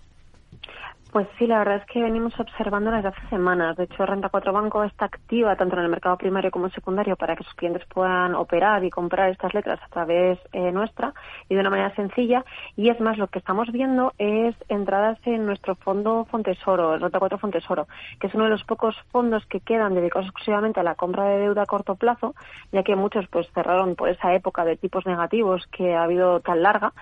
[1.13, 3.77] Pues sí, la verdad es que venimos observando desde hace semanas.
[3.77, 7.37] De hecho, Renta 4 Banco está activa tanto en el mercado primario como secundario para
[7.37, 11.13] que sus clientes puedan operar y comprar estas letras a través eh, nuestra
[11.51, 12.47] y de una manera sencilla.
[12.77, 17.19] Y es más, lo que estamos viendo es entradas en nuestro fondo Fontesoro, el Renta
[17.19, 20.95] 4 Fontesoro, que es uno de los pocos fondos que quedan dedicados exclusivamente a la
[20.95, 22.35] compra de deuda a corto plazo,
[22.73, 26.63] ya que muchos pues cerraron por esa época de tipos negativos que ha habido tan
[26.63, 26.95] larga.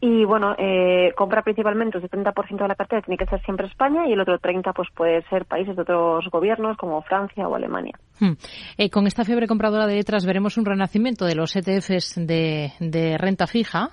[0.00, 4.06] Y bueno, eh, compra principalmente el 70% de la cartera tiene que ser siempre España
[4.06, 7.98] y el otro 30 pues puede ser países de otros gobiernos como Francia o Alemania.
[8.20, 8.34] Hmm.
[8.76, 13.18] Eh, con esta fiebre compradora de letras veremos un renacimiento de los ETFs de, de
[13.18, 13.90] renta fija.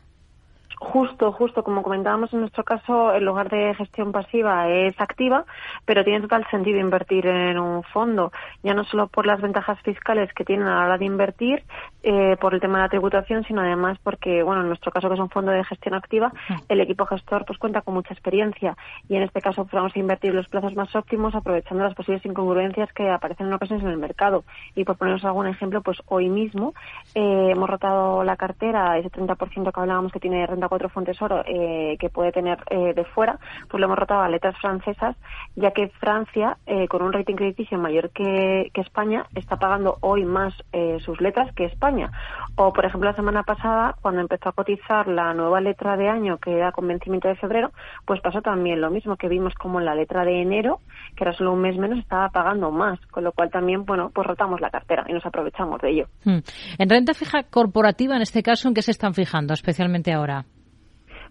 [0.91, 5.43] Justo, justo, como comentábamos en nuestro caso, en lugar de gestión pasiva es activa,
[5.83, 10.31] pero tiene total sentido invertir en un fondo, ya no solo por las ventajas fiscales
[10.33, 11.63] que tienen a la hora de invertir,
[12.03, 15.15] eh, por el tema de la tributación, sino además porque, bueno, en nuestro caso que
[15.15, 16.31] es un fondo de gestión activa,
[16.69, 18.77] el equipo gestor pues cuenta con mucha experiencia
[19.09, 22.93] y en este caso vamos a invertir los plazos más óptimos aprovechando las posibles incongruencias
[22.93, 24.43] que aparecen en ocasiones en el mercado.
[24.75, 26.75] Y por ponernos algún ejemplo, pues hoy mismo
[27.15, 31.41] eh, hemos rotado la cartera, ese 30% que hablábamos que tiene renta 4 fondos oro
[31.45, 35.15] eh, que puede tener eh, de fuera, pues lo hemos rotado a letras francesas,
[35.55, 40.25] ya que Francia, eh, con un rating crediticio mayor que, que, España, está pagando hoy
[40.25, 40.53] más
[40.99, 42.11] sus letras que España.
[42.55, 46.37] O, por ejemplo, la semana pasada, cuando empezó a cotizar la nueva letra de año,
[46.37, 47.71] que era con vencimiento de febrero,
[48.05, 50.79] pues pasó también lo mismo, que vimos como la letra de enero,
[51.15, 54.27] que era solo un mes menos, estaba pagando más, con lo cual también, bueno, pues
[54.27, 56.07] rotamos la cartera y nos aprovechamos de ello.
[56.23, 56.39] Hmm.
[56.77, 60.45] En renta fija corporativa, en este caso, ¿en qué se están fijando, especialmente ahora?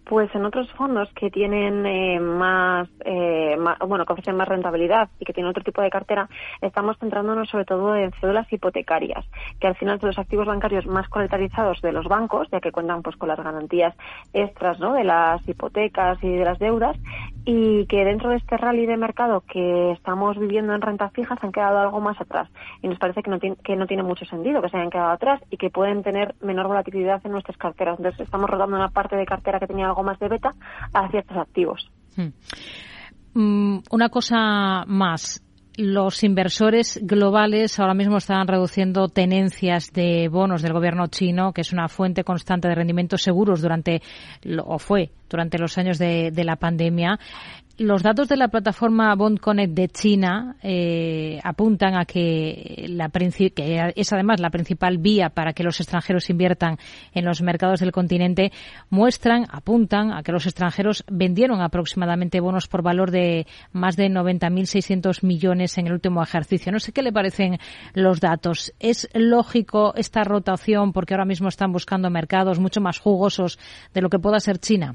[0.05, 5.25] Pues en otros fondos que tienen eh, más, eh, bueno, que ofrecen más rentabilidad y
[5.25, 6.29] que tienen otro tipo de cartera,
[6.61, 9.25] estamos centrándonos sobre todo en cédulas hipotecarias,
[9.61, 13.03] que al final son los activos bancarios más coletarizados de los bancos, ya que cuentan
[13.03, 13.95] pues con las garantías
[14.33, 14.93] extras, ¿no?
[14.93, 16.97] De las hipotecas y de las deudas
[17.45, 21.47] y que dentro de este rally de mercado que estamos viviendo en renta fija se
[21.47, 22.49] han quedado algo más atrás
[22.83, 25.11] y nos parece que no, tiene, que no tiene mucho sentido que se hayan quedado
[25.11, 27.99] atrás y que pueden tener menor volatilidad en nuestras carteras.
[27.99, 30.53] Entonces estamos rodando una parte de cartera que tenía algo más de beta
[30.93, 31.91] a ciertos activos.
[32.17, 32.33] Hmm.
[33.35, 35.44] Mm, una cosa más
[35.77, 41.73] los inversores globales ahora mismo están reduciendo tenencias de bonos del gobierno chino, que es
[41.73, 44.03] una fuente constante de rendimientos seguros durante,
[44.65, 47.19] o fue durante los años de, de la pandemia.
[47.77, 53.93] Los datos de la plataforma Bond Connect de China eh, apuntan a que, la que
[53.97, 56.79] es además la principal vía para que los extranjeros inviertan
[57.13, 58.53] en los mercados del continente,
[58.91, 65.25] muestran, apuntan a que los extranjeros vendieron aproximadamente bonos por valor de más de 90.600
[65.25, 66.71] millones en el último ejercicio.
[66.71, 67.59] No sé qué le parecen
[67.93, 68.73] los datos.
[68.79, 73.59] ¿Es lógico esta rotación porque ahora mismo están buscando mercados mucho más jugosos
[73.93, 74.95] de lo que pueda ser China?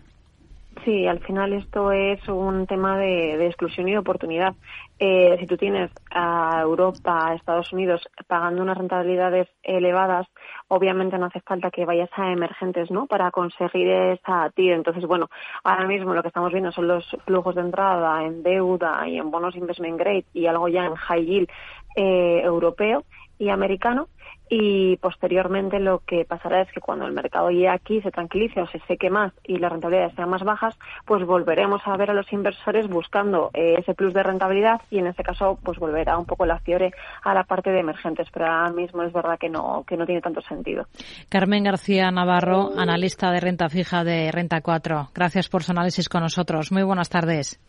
[0.85, 4.55] Sí, al final esto es un tema de, exclusión y de oportunidad.
[4.99, 10.27] Eh, si tú tienes a Europa, a Estados Unidos pagando unas rentabilidades elevadas,
[10.67, 13.07] obviamente no hace falta que vayas a emergentes, ¿no?
[13.07, 14.73] Para conseguir esa TIR.
[14.73, 15.29] Entonces, bueno,
[15.63, 19.31] ahora mismo lo que estamos viendo son los flujos de entrada en deuda y en
[19.31, 21.49] bonos investment grade y algo ya en high yield
[21.95, 23.03] eh, europeo
[23.39, 24.09] y americano
[24.49, 28.67] y posteriormente lo que pasará es que cuando el mercado llegue aquí, se tranquilice o
[28.67, 30.75] se seque más y las rentabilidades sean más bajas,
[31.05, 35.07] pues volveremos a ver a los inversores buscando eh, ese plus de rentabilidad y en
[35.07, 36.91] este caso pues volverá un poco la fiore
[37.23, 40.21] a la parte de emergentes, pero ahora mismo es verdad que no, que no tiene
[40.21, 40.87] tanto sentido.
[41.29, 45.09] Carmen García Navarro, analista de renta fija de Renta 4.
[45.13, 46.71] Gracias por su análisis con nosotros.
[46.71, 47.59] Muy buenas tardes.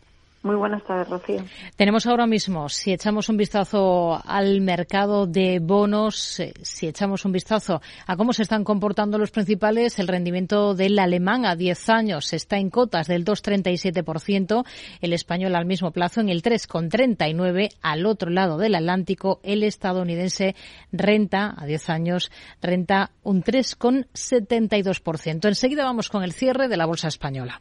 [0.43, 1.45] Muy buenas tardes, Rocío.
[1.77, 7.33] Tenemos ahora mismo, si echamos un vistazo al mercado de bonos, eh, si echamos un
[7.33, 12.33] vistazo a cómo se están comportando los principales, el rendimiento del alemán a 10 años
[12.33, 14.65] está en cotas del 2,37%,
[15.03, 20.57] el español al mismo plazo en el 3,39%, al otro lado del Atlántico, el estadounidense
[20.91, 22.33] renta a 10 años,
[22.63, 25.49] renta un 3,72%.
[25.49, 27.61] Enseguida vamos con el cierre de la bolsa española.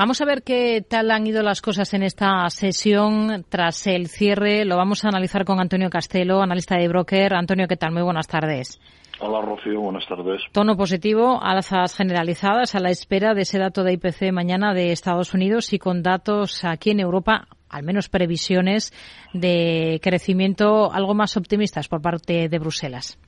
[0.00, 4.64] Vamos a ver qué tal han ido las cosas en esta sesión tras el cierre.
[4.64, 7.34] Lo vamos a analizar con Antonio Castelo, analista de broker.
[7.34, 7.92] Antonio, ¿qué tal?
[7.92, 8.80] Muy buenas tardes.
[9.18, 10.40] Hola Rocío, buenas tardes.
[10.52, 15.34] Tono positivo, alzas generalizadas a la espera de ese dato de IPC mañana de Estados
[15.34, 18.94] Unidos y con datos aquí en Europa, al menos previsiones
[19.34, 23.18] de crecimiento algo más optimistas por parte de Bruselas.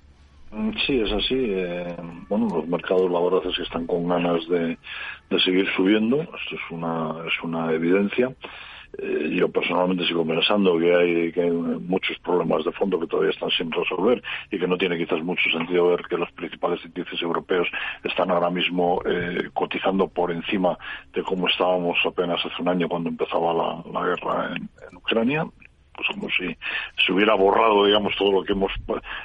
[0.53, 1.35] Mm, sí, es así.
[1.39, 1.97] Eh,
[2.29, 4.77] bueno, los mercados la verdad es que están con ganas de,
[5.45, 6.21] seguir subiendo.
[6.21, 8.35] Esto es una, es una evidencia.
[8.99, 13.49] Eh, yo personalmente sigo pensando que hay, que muchos problemas de fondo que todavía están
[13.51, 17.67] sin resolver y que no tiene quizás mucho sentido ver que los principales índices europeos
[18.05, 20.79] están ahora mismo eh, cotizando por encima
[21.15, 25.47] de cómo estábamos apenas hace un año cuando empezaba la, guerra en Ucrania
[25.95, 26.57] pues como si
[27.05, 28.73] se hubiera borrado, digamos, todo lo que hemos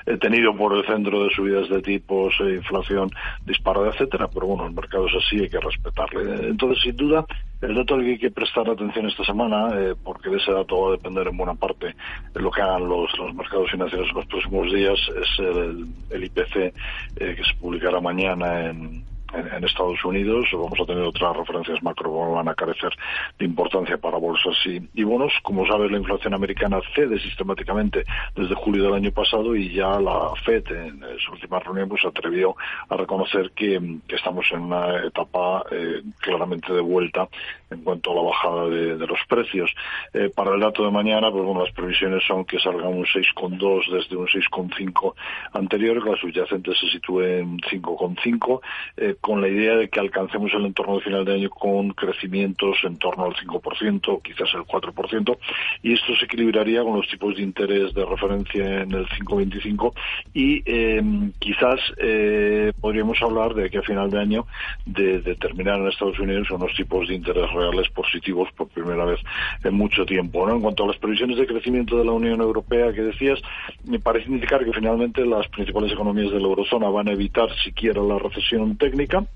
[0.06, 3.10] eh, tenido por el centro de subidas de tipos, e inflación
[3.46, 4.28] disparada, etcétera.
[4.28, 6.48] Pero bueno, el mercado es así, hay que respetarle.
[6.48, 7.26] Entonces, sin duda,
[7.62, 10.82] el dato al que hay que prestar atención esta semana, eh, porque de ese dato
[10.82, 11.96] va a depender en buena parte
[12.34, 16.24] de lo que hagan los, los mercados financieros en los próximos días, es el, el
[16.24, 16.74] IPC eh,
[17.16, 19.04] que se publicará mañana en
[19.34, 20.48] en, Estados Unidos.
[20.54, 22.94] Vamos a tener otras referencias macro van a carecer
[23.38, 25.34] de importancia para bolsas y, y bonos.
[25.44, 28.04] Como sabes, la inflación americana cede sistemáticamente
[28.36, 32.56] desde julio del año pasado y ya la FED en su última reunión pues, atrevió
[32.90, 37.28] a reconocer que, estamos en una etapa eh, claramente de vuelta
[37.70, 39.74] en cuanto a la bajada de, los precios.
[40.14, 43.92] Eh, para el dato de mañana, pues bueno, las previsiones son que salga un 6,2
[43.92, 45.14] desde un 6,5
[45.54, 48.62] anterior, que la subyacente se sitúe en 5,5.
[48.98, 52.78] Eh, con la idea de que alcancemos el entorno de final de año con crecimientos
[52.84, 55.38] en torno al 5%, quizás el 4%,
[55.84, 59.94] y esto se equilibraría con los tipos de interés de referencia en el 5,25
[60.34, 61.02] y eh,
[61.40, 64.48] quizás eh, podríamos hablar de que a final de año
[64.86, 69.20] de, terminar en Estados Unidos unos tipos de interés reales positivos por primera vez
[69.64, 70.48] en mucho tiempo.
[70.48, 70.56] ¿no?
[70.56, 73.40] En cuanto a las previsiones de crecimiento de la Unión Europea que decías,
[73.86, 78.02] me parece indicar que finalmente las principales economías de la eurozona van a evitar siquiera
[78.02, 79.28] la recesión técnica income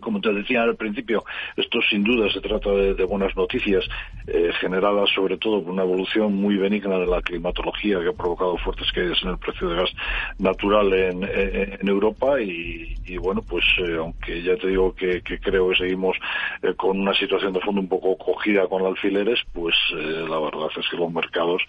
[0.00, 1.24] como te decía al principio,
[1.56, 3.84] esto sin duda se trata de, buenas noticias
[4.26, 8.56] eh, generadas sobre todo por una evolución muy benigna de la climatología que ha provocado
[8.58, 9.90] fuertes caídas en el precio de gas
[10.38, 16.16] natural en, Europa y, bueno, pues eh, aunque ya te digo que, creo que seguimos
[16.62, 20.88] eh, con una situación de fondo un poco cogida con alfileres, pues la verdad es
[20.88, 21.62] que los mercados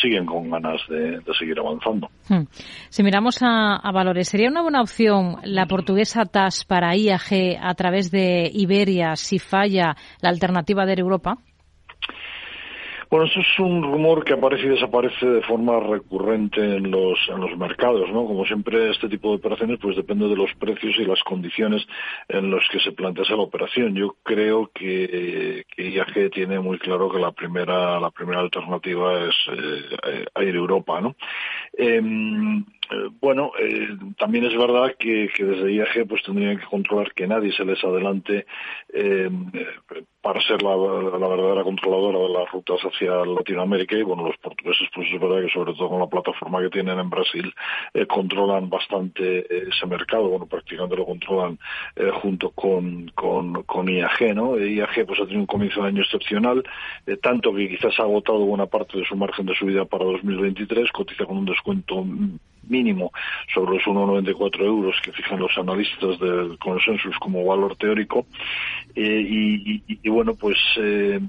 [0.00, 2.08] siguen con ganas de, seguir avanzando.
[2.28, 2.44] Hmm.
[2.88, 7.73] Si miramos a, a, valores, ¿sería una buena opción la portuguesa TAS para IAG a
[7.74, 11.38] través de Iberia si falla la alternativa de Europa?
[13.14, 17.40] Bueno, eso es un rumor que aparece y desaparece de forma recurrente en los, en
[17.40, 18.26] los mercados, ¿no?
[18.26, 21.86] Como siempre, este tipo de operaciones pues depende de los precios y las condiciones
[22.28, 23.94] en los que se plantea la operación.
[23.94, 29.36] Yo creo que, que IAG tiene muy claro que la primera, la primera alternativa es
[29.52, 31.14] eh, Air Europa, ¿no?
[31.78, 32.64] Em, eh,
[33.20, 37.64] bueno, eh, también es verdad que, desde IAG pues tendrían que controlar que nadie se
[37.64, 38.46] les adelante
[38.92, 39.30] eh,
[40.20, 45.08] para ser la, verdadera controladora de las rutas hacia Latinoamérica y bueno, los portugueses pues
[45.12, 47.52] es verdad que sobre todo con la plataforma que tienen en Brasil
[48.08, 51.58] controlan bastante ese mercado, bueno, prácticamente lo controlan
[52.22, 54.58] junto con, con, con, IAG, ¿no?
[54.58, 56.64] IAG pues ha tenido un comienzo de año excepcional,
[57.22, 61.26] tanto que quizás ha agotado buena parte de su margen de subida para 2023, cotiza
[61.26, 62.04] con un descuento
[62.68, 63.12] mínimo
[63.52, 68.26] sobre los 1,94 euros que fijan los analistas del consensus como valor teórico.
[68.94, 71.20] Eh, y, bueno, pues eh,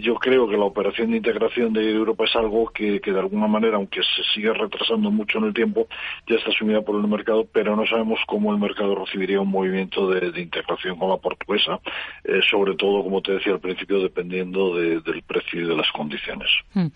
[0.00, 3.76] yo creo que la operación de integración de Europa es algo que, de alguna manera,
[3.76, 5.88] aunque se sigue retrasando mucho en el tiempo,
[6.28, 10.08] ya está asumida por el mercado, pero no sabemos cómo el mercado recibiría un movimiento
[10.08, 11.80] de, integración con la portuguesa,
[12.24, 16.48] eh, sobre todo, como te decía al principio, dependiendo del precio y de las condiciones.
[16.72, 16.88] Hmm.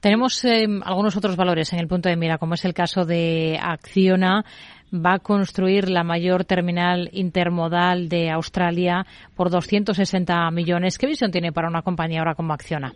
[0.00, 3.58] Tenemos eh, algunos otros valores en el punto de mira, como es el caso de
[3.60, 4.44] Acciona
[4.92, 10.98] va a construir la mayor terminal intermodal de Australia por 260 millones.
[10.98, 12.92] ¿Qué visión tiene para una compañía ahora como Acciona?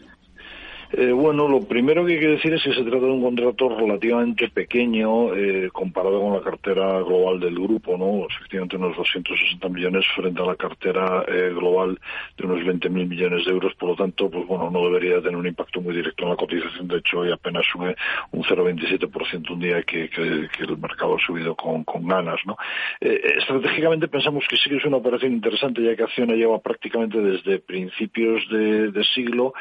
[0.95, 3.71] Eh, bueno, lo primero que hay que decir es que se trata de un contrato
[3.71, 8.27] relativamente pequeño eh, comparado con la cartera global del grupo, ¿no?
[8.29, 11.99] Efectivamente unos 260 millones frente a la cartera eh, global
[12.37, 15.47] de unos 20.000 millones de euros, por lo tanto, pues bueno, no debería tener un
[15.47, 16.89] impacto muy directo en la cotización.
[16.89, 17.97] De hecho, hoy apenas sube
[18.33, 22.57] un 0,27% un día que, el mercado ha subido con, ganas, ¿no?
[23.01, 27.61] estratégicamente pensamos que sí que es una operación interesante, ya que Acciona lleva prácticamente desde
[27.61, 29.55] principios de, de siglo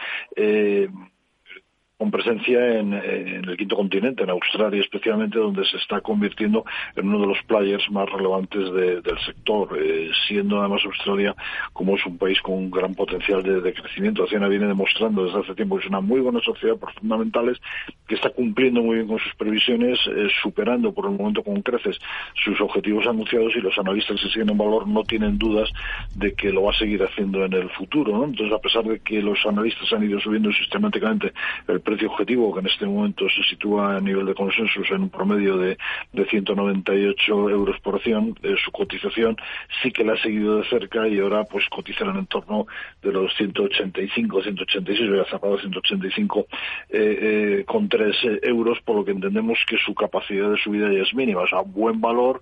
[2.02, 7.20] con presencia en, el quinto continente, en Australia especialmente, donde se está convirtiendo en uno
[7.20, 11.36] de los players más relevantes del sector, eh, siendo además Australia
[11.74, 14.24] como es un país con un gran potencial de, crecimiento.
[14.24, 17.60] Acciona viene demostrando desde hace tiempo que es una muy buena sociedad por fundamentales,
[18.08, 22.00] que está cumpliendo muy bien con sus previsiones, eh, superando por el momento con creces
[22.34, 25.70] sus objetivos anunciados y los analistas que siguen en valor no tienen dudas
[26.16, 28.26] de que lo va a seguir haciendo en el futuro.
[28.26, 31.32] Entonces, a pesar de que los analistas han ido subiendo sistemáticamente
[31.68, 35.10] el precio objetivo, que en este momento se sitúa a nivel de consensus en un
[35.10, 35.78] promedio de,
[36.14, 39.36] de 198 euros por acción, eh, su cotización
[39.84, 42.66] sí que la ha seguido de cerca y ahora pues cotizarán en torno
[43.02, 46.48] de los 185, 186, voy a cerrado 185 eh,
[46.92, 51.14] eh, con 3 euros, por lo que entendemos que su capacidad de subida ya es
[51.14, 51.42] mínima.
[51.42, 52.42] O sea, buen valor,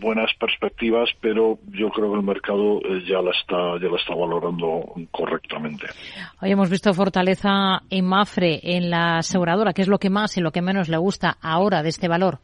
[0.00, 4.92] buenas perspectivas, pero yo creo que el mercado ya la está ya la está valorando
[5.10, 5.86] correctamente.
[6.40, 9.72] Hoy hemos visto fortaleza en MAF en la aseguradora?
[9.72, 12.40] ¿Qué es lo que más y lo que menos le gusta ahora de este valor?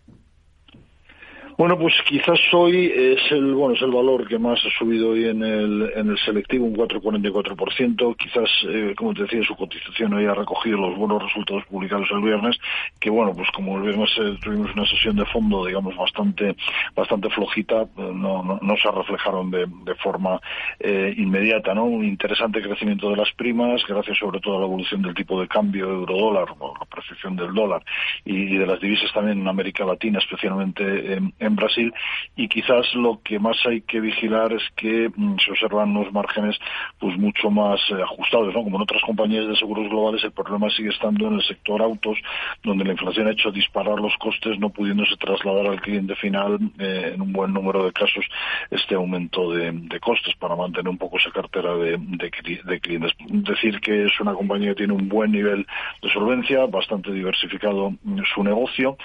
[1.58, 5.24] Bueno, pues quizás hoy es el bueno es el valor que más ha subido hoy
[5.24, 8.16] en el, en el selectivo, un 4,44%.
[8.16, 12.20] Quizás, eh, como te decía, su cotización hoy ha recogido los buenos resultados publicados el
[12.20, 12.56] viernes,
[13.00, 16.54] que bueno, pues como el viernes eh, tuvimos una sesión de fondo, digamos, bastante
[16.94, 20.40] bastante flojita, eh, no, no, se reflejaron de, forma
[20.80, 21.86] inmediata, ¿no?
[21.86, 25.48] Un interesante crecimiento de las primas, gracias sobre todo a la evolución del tipo de
[25.48, 27.82] cambio euro-dólar, o la percepción del dólar,
[28.24, 31.92] y, de las divisas también en América Latina, especialmente en en Brasil
[32.36, 36.56] y quizás lo que más hay que vigilar es que mm, se observan unos márgenes
[36.98, 38.62] pues mucho más eh, ajustados, ¿no?
[38.62, 42.18] Como en otras compañías de seguros globales el problema sigue estando en el sector autos,
[42.62, 47.12] donde la inflación ha hecho disparar los costes no pudiéndose trasladar al cliente final eh,
[47.14, 48.24] en un buen número de casos
[48.70, 53.12] este aumento de, costes para mantener un poco esa cartera de, de, clientes.
[53.26, 55.66] Decir que es una compañía que tiene un buen nivel
[56.02, 57.92] de solvencia, bastante diversificado
[58.34, 58.96] su negocio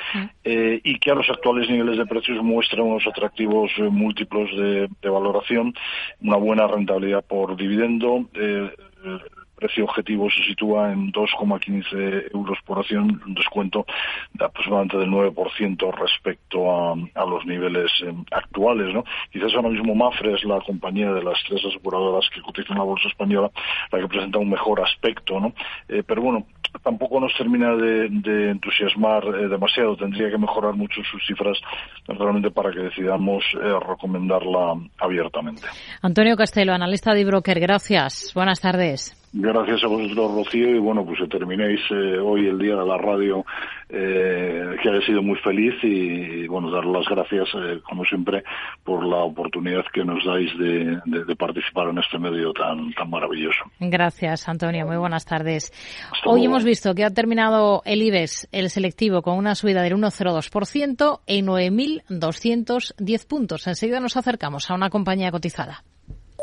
[0.43, 5.09] eh, y que a los actuales niveles de precios muestra unos atractivos eh, múltiplos de,
[5.09, 5.73] valoración,
[6.21, 8.25] una buena rentabilidad por dividendo.
[8.33, 8.71] Eh,
[9.05, 9.21] el
[9.55, 13.85] precio objetivo se sitúa en 2,15 euros por acción, un descuento
[14.33, 18.93] de aproximadamente del 9% respecto a, los niveles eh, actuales.
[18.93, 19.03] ¿no?
[19.31, 23.07] Quizás ahora mismo Mafre es la compañía de las tres aseguradoras que cotizan la bolsa
[23.07, 23.51] española
[23.91, 25.39] la que presenta un mejor aspecto.
[25.39, 25.53] ¿no?
[25.87, 26.45] pero bueno,
[26.81, 29.95] tampoco nos termina de, entusiasmar eh, demasiado.
[29.95, 31.57] Tendría que mejorar mucho sus cifras
[32.07, 35.63] realmente para que decidamos eh, recomendarla abiertamente.
[36.01, 38.31] Antonio Castelo, analista de Broker, gracias.
[38.33, 39.22] Buenas tardes.
[39.35, 43.43] Gracias a vosotros, Rocío, y bueno, pues terminéis eh, hoy el día de la radio
[43.89, 48.43] eh, que haya sido muy feliz y, bueno, dar las gracias, eh, como siempre,
[48.83, 53.63] por la oportunidad que nos dais de, participar en este medio tan, tan maravilloso.
[53.79, 54.85] Gracias, Antonio.
[54.85, 55.73] Muy buenas tardes.
[56.25, 61.21] hoy hemos visto que ha terminado el IBEX, el selectivo, con una subida del 1,02%
[61.25, 63.65] en 9.210 puntos.
[63.65, 65.83] Enseguida nos acercamos a una compañía cotizada.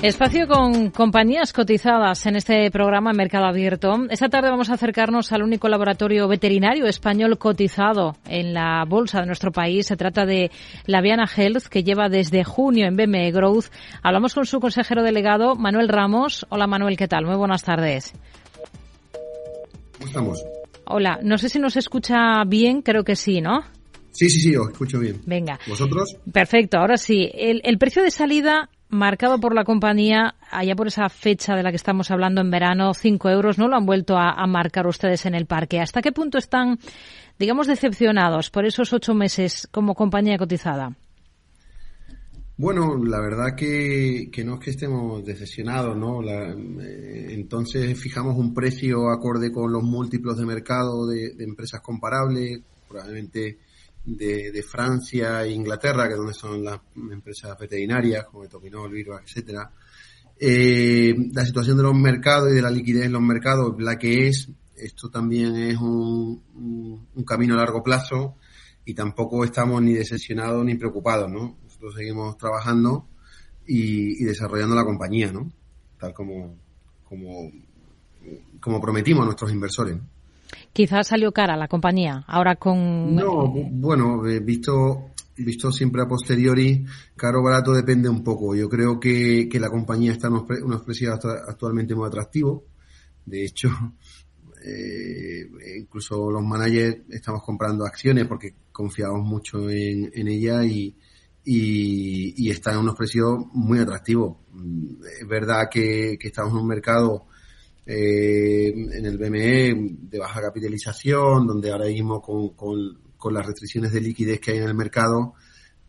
[0.00, 4.06] Espacio con compañías cotizadas en este programa Mercado Abierto.
[4.10, 9.26] Esta tarde vamos a acercarnos al único laboratorio veterinario español cotizado en la bolsa de
[9.26, 9.86] nuestro país.
[9.86, 10.52] Se trata de
[10.86, 13.72] la Viana Health, que lleva desde junio en BME Growth.
[14.00, 16.46] Hablamos con su consejero delegado, Manuel Ramos.
[16.48, 17.26] Hola Manuel, ¿qué tal?
[17.26, 18.12] Muy buenas tardes.
[19.94, 20.44] ¿Cómo estamos?
[20.84, 23.62] Hola, no sé si nos escucha bien, creo que sí, ¿no?
[24.12, 25.20] Sí, sí, sí, os escucho bien.
[25.26, 25.58] Venga.
[25.66, 26.16] ¿Vosotros?
[26.32, 27.28] Perfecto, ahora sí.
[27.34, 31.70] El, el precio de salida marcado por la compañía allá por esa fecha de la
[31.70, 35.34] que estamos hablando en verano, 5 euros, no lo han vuelto a, marcar ustedes en
[35.34, 35.80] el parque.
[35.80, 36.78] ¿Hasta qué punto están,
[37.38, 40.96] digamos, decepcionados por esos ocho meses como compañía cotizada?
[42.56, 46.22] Bueno, la verdad que, no es que estemos decepcionados, ¿no?
[46.24, 53.58] Eh, entonces fijamos un precio acorde con los múltiplos de mercado de empresas comparables, probablemente
[54.16, 59.70] de, Francia e Inglaterra, que es donde son las empresas veterinarias, como Topinol, Virus, etcétera.
[60.40, 64.28] Eh, la situación de los mercados y de la liquidez en los mercados, la que
[64.28, 68.36] es, esto también es un, camino a largo plazo
[68.84, 71.58] y tampoco estamos ni decepcionados ni preocupados, ¿no?
[71.62, 73.08] Nosotros seguimos trabajando
[73.66, 75.52] y, y desarrollando la compañía, ¿no?
[75.98, 76.56] Tal como,
[77.04, 77.50] como,
[78.60, 79.96] como prometimos a nuestros inversores.
[80.72, 83.14] Quizás salió cara la compañía, ahora con...
[83.14, 86.84] No, bueno, eh, visto, visto siempre a posteriori,
[87.16, 88.54] caro barato depende un poco.
[88.54, 90.34] Yo creo que, que la compañía está en
[90.64, 91.18] unos, precios
[91.48, 92.62] actualmente muy atractivos.
[93.24, 93.70] De hecho,
[94.64, 95.48] eh,
[95.80, 100.96] incluso los managers estamos comprando acciones porque confiamos mucho en, ella y,
[101.44, 104.36] y, está en unos precios muy atractivos.
[105.20, 107.26] Es verdad que estamos en un mercado
[107.90, 114.02] eh, en el BME de baja capitalización, donde ahora mismo con, con, las restricciones de
[114.02, 115.32] liquidez que hay en el mercado,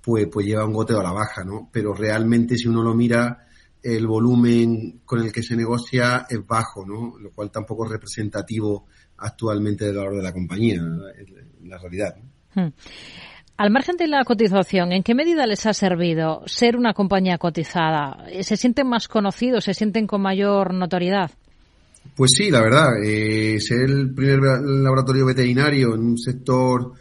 [0.02, 1.70] pues, pues lleva un goteo a la baja, ¿no?
[1.74, 3.46] Pero realmente si uno lo mira,
[3.84, 7.20] el volumen con el que se negocia es bajo, ¿no?
[7.20, 8.86] Lo cual tampoco es representativo
[9.18, 10.82] actualmente del valor de la compañía,
[11.64, 12.16] la realidad.
[12.56, 12.70] Hmm.
[13.58, 18.26] Al margen de la cotización, ¿en qué medida les ha servido ser una compañía cotizada?
[18.40, 21.32] ¿Se sienten más conocidos, se sienten con mayor notoriedad?
[22.20, 26.92] Pues sí, la verdad, eh, ser el primer laboratorio veterinario en un sector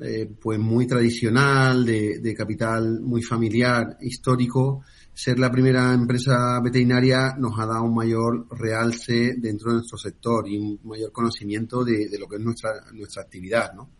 [0.00, 7.58] eh, pues muy tradicional, de, capital muy familiar, histórico, ser la primera empresa veterinaria nos
[7.58, 12.26] ha dado un mayor realce dentro de nuestro sector y un mayor conocimiento de, lo
[12.26, 13.90] que es nuestra, nuestra actividad, ¿no?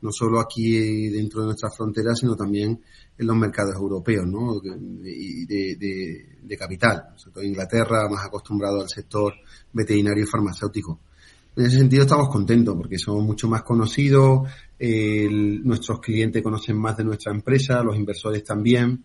[0.00, 2.80] No solo aquí dentro de nuestras fronteras, sino también
[3.18, 4.60] en los mercados europeos, ¿no?
[5.04, 9.34] Y de, de, capital, sobre Inglaterra, más acostumbrado al sector
[9.72, 11.00] veterinario y farmacéutico.
[11.56, 17.04] En ese sentido estamos contentos porque somos mucho más conocidos, nuestros clientes conocen más de
[17.04, 19.02] nuestra empresa, los inversores también,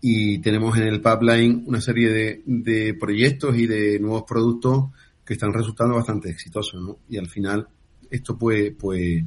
[0.00, 4.90] y tenemos en el pipeline una serie de, de proyectos y de nuevos productos
[5.24, 6.98] que están resultando bastante exitosos, ¿no?
[7.08, 7.68] Y al final
[8.10, 9.24] esto puede, pues,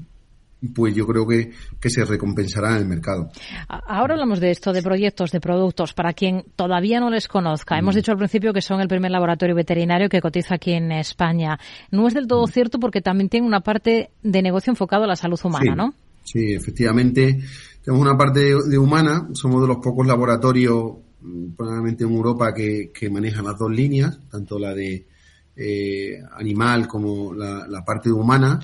[0.69, 3.29] pues yo creo que, que se recompensará en el mercado.
[3.67, 7.77] Ahora hablamos de esto, de proyectos, de productos, para quien todavía no les conozca.
[7.77, 7.97] Hemos mm.
[7.97, 11.59] dicho al principio que son el primer laboratorio veterinario que cotiza aquí en España.
[11.89, 12.51] No es del todo mm.
[12.51, 15.93] cierto porque también tiene una parte de negocio enfocado a la salud humana, ¿no?
[16.23, 17.41] Sí, efectivamente.
[17.83, 19.29] Tenemos una parte de, humana.
[19.33, 24.19] Somos de los pocos laboratorios, mm, probablemente en Europa, que, que manejan las dos líneas,
[24.29, 25.07] tanto la de
[25.55, 28.59] eh, animal como la, la parte humana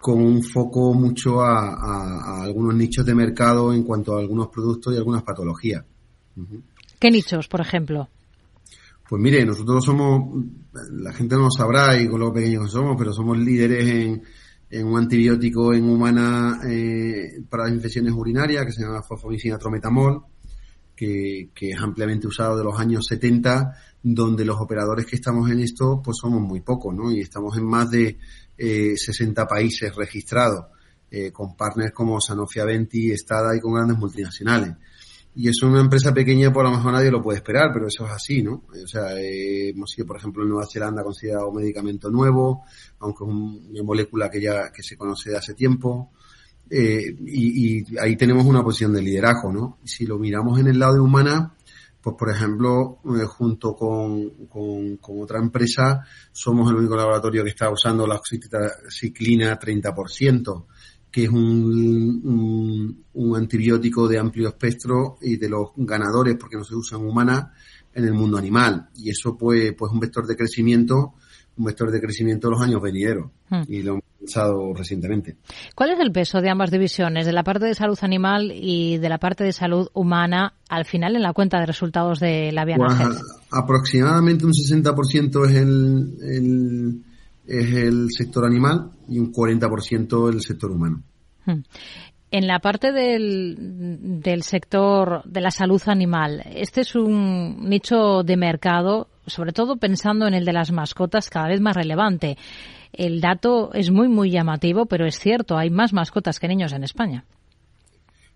[0.00, 4.96] con un foco mucho a, algunos nichos de mercado en cuanto a algunos productos y
[4.96, 5.84] algunas patologías.
[6.98, 8.08] ¿Qué nichos, por ejemplo?
[9.08, 10.44] Pues mire, nosotros somos,
[10.92, 14.22] la gente no lo sabrá y con lo pequeños que somos, pero somos líderes en,
[14.70, 20.22] en un antibiótico en humana eh, para las infecciones urinarias que se llama fosfomicina trometamol,
[20.94, 23.72] que, que, es ampliamente usado de los años 70,
[24.02, 27.10] donde los operadores que estamos en esto pues somos muy pocos, ¿no?
[27.10, 28.18] Y estamos en más de
[28.58, 30.66] eh, 60 países registrados,
[31.10, 34.74] eh, con partners como Sanofi Aventi, Estada y con grandes multinacionales.
[35.34, 38.04] Y eso es una empresa pequeña, por lo mejor nadie lo puede esperar, pero eso
[38.06, 38.64] es así, ¿no?
[38.70, 42.64] O sea, eh, hemos sido, por ejemplo, en Nueva Zelanda considerado un medicamento nuevo,
[42.98, 46.10] aunque es una molécula que ya que se conoce de hace tiempo.
[46.68, 49.78] Eh, y, y, ahí tenemos una posición de liderazgo, ¿no?
[49.84, 51.54] Si lo miramos en el lado de humana,
[52.00, 57.70] pues por ejemplo, eh, junto con, con, otra empresa, somos el único laboratorio que está
[57.70, 60.66] usando la oxitociclina 30%,
[61.10, 66.76] que es un, un, antibiótico de amplio espectro y de los ganadores, porque no se
[66.76, 67.52] usa en humana,
[67.92, 68.88] en el mundo animal.
[68.94, 71.14] Y eso pues, pues un vector de crecimiento,
[71.56, 73.30] un vector de crecimiento de los años venideros.
[73.50, 73.62] Hmm.
[73.66, 73.98] Y lo
[74.74, 75.36] recientemente.
[75.74, 79.08] ¿Cuál es el peso de ambas divisiones, de la parte de salud animal y de
[79.08, 82.86] la parte de salud humana, al final en la cuenta de resultados de la Viana
[82.88, 87.02] Pues, aproximadamente un 60% es el, el-
[87.46, 91.02] es el sector animal y un 40% el sector humano.
[91.46, 91.60] Hmm.
[92.30, 98.36] En la parte del, del sector de la salud animal, este es un nicho de
[98.36, 102.36] mercado, sobre todo pensando en el de las mascotas, cada vez más relevante.
[102.92, 106.84] El dato es muy, muy llamativo, pero es cierto, hay más mascotas que niños en
[106.84, 107.24] España.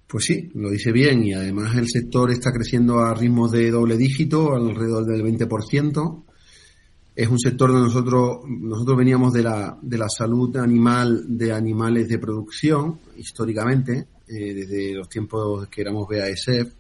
[0.07, 3.97] Pues sí, lo dice bien y además el sector está creciendo a ritmos de doble
[3.97, 6.23] dígito, alrededor del 20%.
[7.17, 12.09] Es un sector donde nosotros, nosotros veníamos de la, de la salud animal de animales
[12.09, 16.73] de producción, históricamente, eh, desde los tiempos que éramos BASF.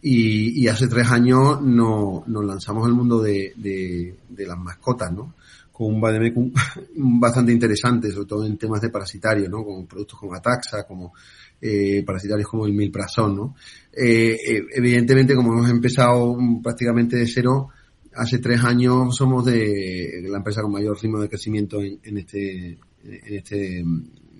[0.00, 4.14] Y, hace tres años no- nos lanzamos al mundo de
[4.46, 5.34] las mascotas, ¿no?
[5.78, 6.52] Con un vademecum
[7.20, 9.64] bastante interesante, sobre todo en temas de parasitarios, ¿no?
[9.64, 11.12] Con productos como Ataxa, como
[11.60, 13.54] eh, parasitarios como el milprazón, ¿no?
[13.92, 17.68] Eh, eh, evidentemente, como hemos empezado prácticamente de cero,
[18.16, 22.70] hace tres años somos de la empresa con mayor ritmo de crecimiento en, este,
[23.04, 23.84] en este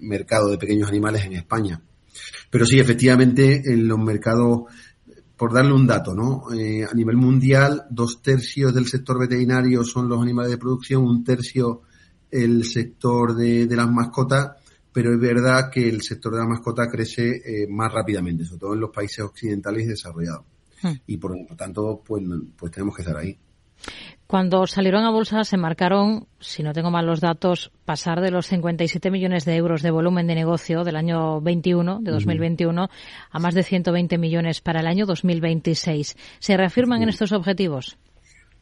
[0.01, 1.81] mercado de pequeños animales en España.
[2.51, 4.63] Pero sí, efectivamente, en los mercados,
[5.39, 6.53] por darle un dato, ¿no?
[6.53, 11.23] Eh, a nivel mundial, dos tercios del sector veterinario son los animales de producción, un
[11.23, 11.83] tercio
[12.31, 14.57] el sector de, de las mascotas,
[14.93, 18.75] pero es verdad que el sector de la mascota crece eh, más rápidamente, sobre todo
[18.75, 20.45] en los países occidentales y desarrollados.
[20.83, 20.95] Hmm.
[21.07, 22.23] Y por lo tanto, pues,
[22.57, 23.39] pues tenemos que estar ahí.
[24.29, 28.47] Cuando salieron a bolsa se marcaron, si no tengo mal los datos, pasar de los
[28.47, 32.89] 57 millones de euros de volumen de negocio del año 21, de 2021,
[33.31, 36.15] a más de 120 millones para el año 2026.
[36.41, 37.97] ¿Se reafirman en estos objetivos?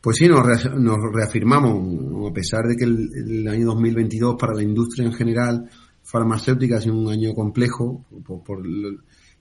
[0.00, 4.54] Pues sí, nos, rea- nos reafirmamos, a pesar de que el, el año 2022 para
[4.54, 5.68] la industria en general
[6.04, 8.04] farmacéutica ha sido un año complejo
[8.46, 8.62] por,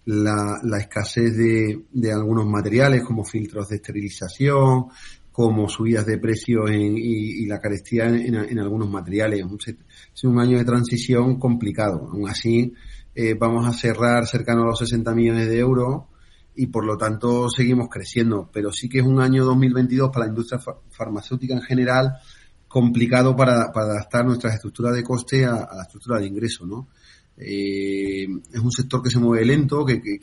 [0.05, 4.87] la, la escasez de, de algunos materiales como filtros de esterilización,
[5.35, 9.43] como subidas de precios en- y, y la carestía en, algunos materiales.
[10.13, 12.07] Sido un año de transición complicado.
[12.09, 12.73] Aún así,
[13.13, 16.03] eh, vamos a cerrar cercano a los 60 millones de euros
[16.55, 18.49] y por lo tanto seguimos creciendo.
[18.53, 22.13] Pero sí que es un año 2022 para la industria fa- farmacéutica en general
[22.69, 26.87] complicado para, adaptar nuestras estructuras de coste a la estructura de ingreso, ¿no?
[27.37, 30.19] Eh, es un sector que se mueve lento, que, que,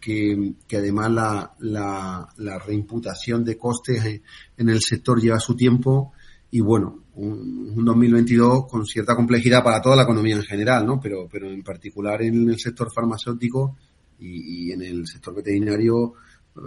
[0.00, 4.22] que, que- además la, la, la reimputación de costes
[4.56, 6.12] en, el sector lleva su tiempo
[6.52, 11.00] y bueno, un, un 2022 con cierta complejidad para toda la economía en general, ¿no?
[11.00, 13.76] Pero, pero en particular en el sector farmacéutico
[14.20, 16.12] y, y en el sector veterinario,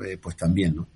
[0.06, 0.88] eh, pues también, ¿no?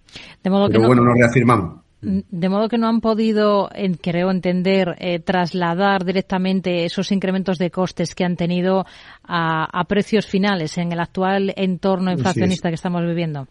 [0.44, 1.82] De modo que Pero no- bueno, nos reafirmamos.
[2.02, 3.70] De modo que no han podido,
[4.02, 8.86] creo entender, eh, trasladar directamente esos incrementos de costes que han tenido
[9.24, 12.18] a, a precios finales en el actual entorno es.
[12.18, 13.48] inflacionista que estamos viviendo.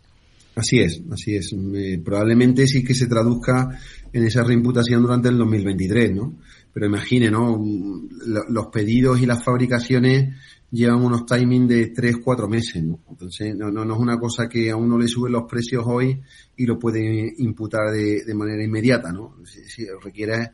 [0.56, 1.52] Así es, así es.
[1.74, 3.68] Eh, probablemente sí que se traduzca
[4.12, 6.34] en esa reimputación durante el 2023, ¿no?
[6.72, 7.58] Pero imagine, ¿no?
[7.58, 10.34] Mm, lo- Los pedidos y las fabricaciones
[10.70, 13.00] llevan unos timings de 3, 4 meses, ¿no?
[13.08, 16.20] Entonces, no, no, no es una cosa que a uno le suben los precios hoy
[16.56, 19.36] y lo puede imputar de, de manera inmediata, ¿no?
[19.44, 20.50] Sí, sí, requiere,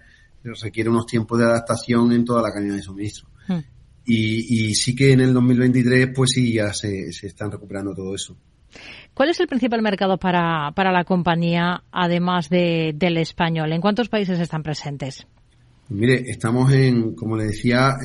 [0.62, 3.28] requiere unos tiempos de adaptación en toda la cadena de suministro.
[3.48, 3.60] Hmm.
[4.06, 8.14] Y, y sí que en el 2023, pues sí, ya se, se están recuperando todo
[8.14, 8.36] eso.
[9.14, 13.72] ¿Cuál es el principal mercado para, para la compañía, además de, del español?
[13.72, 15.26] ¿En cuántos países están presentes?
[15.90, 17.96] Mire, estamos en, como le decía,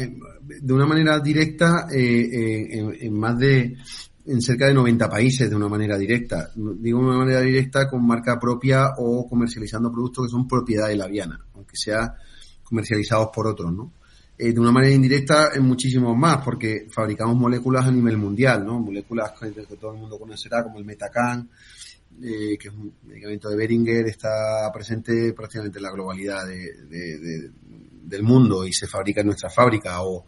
[0.41, 3.77] de una manera directa eh, eh, en, en más de,
[4.25, 6.51] en cerca de 90 países de una manera directa.
[6.55, 10.97] Digo de una manera directa con marca propia o comercializando productos que son propiedad de
[10.97, 12.15] la Viana, aunque sea
[12.63, 13.93] comercializados por otros, ¿no?
[14.37, 18.79] Eh, de una manera indirecta en muchísimos más, porque fabricamos moléculas a nivel mundial, ¿no?
[18.79, 21.49] Moléculas que todo el mundo conocerá, como el Metacan,
[22.21, 27.17] eh, que es un medicamento de Beringer, está presente prácticamente en la globalidad de- de-
[27.19, 27.51] de-
[28.03, 30.25] del mundo y se fabrica en nuestra fábrica, o,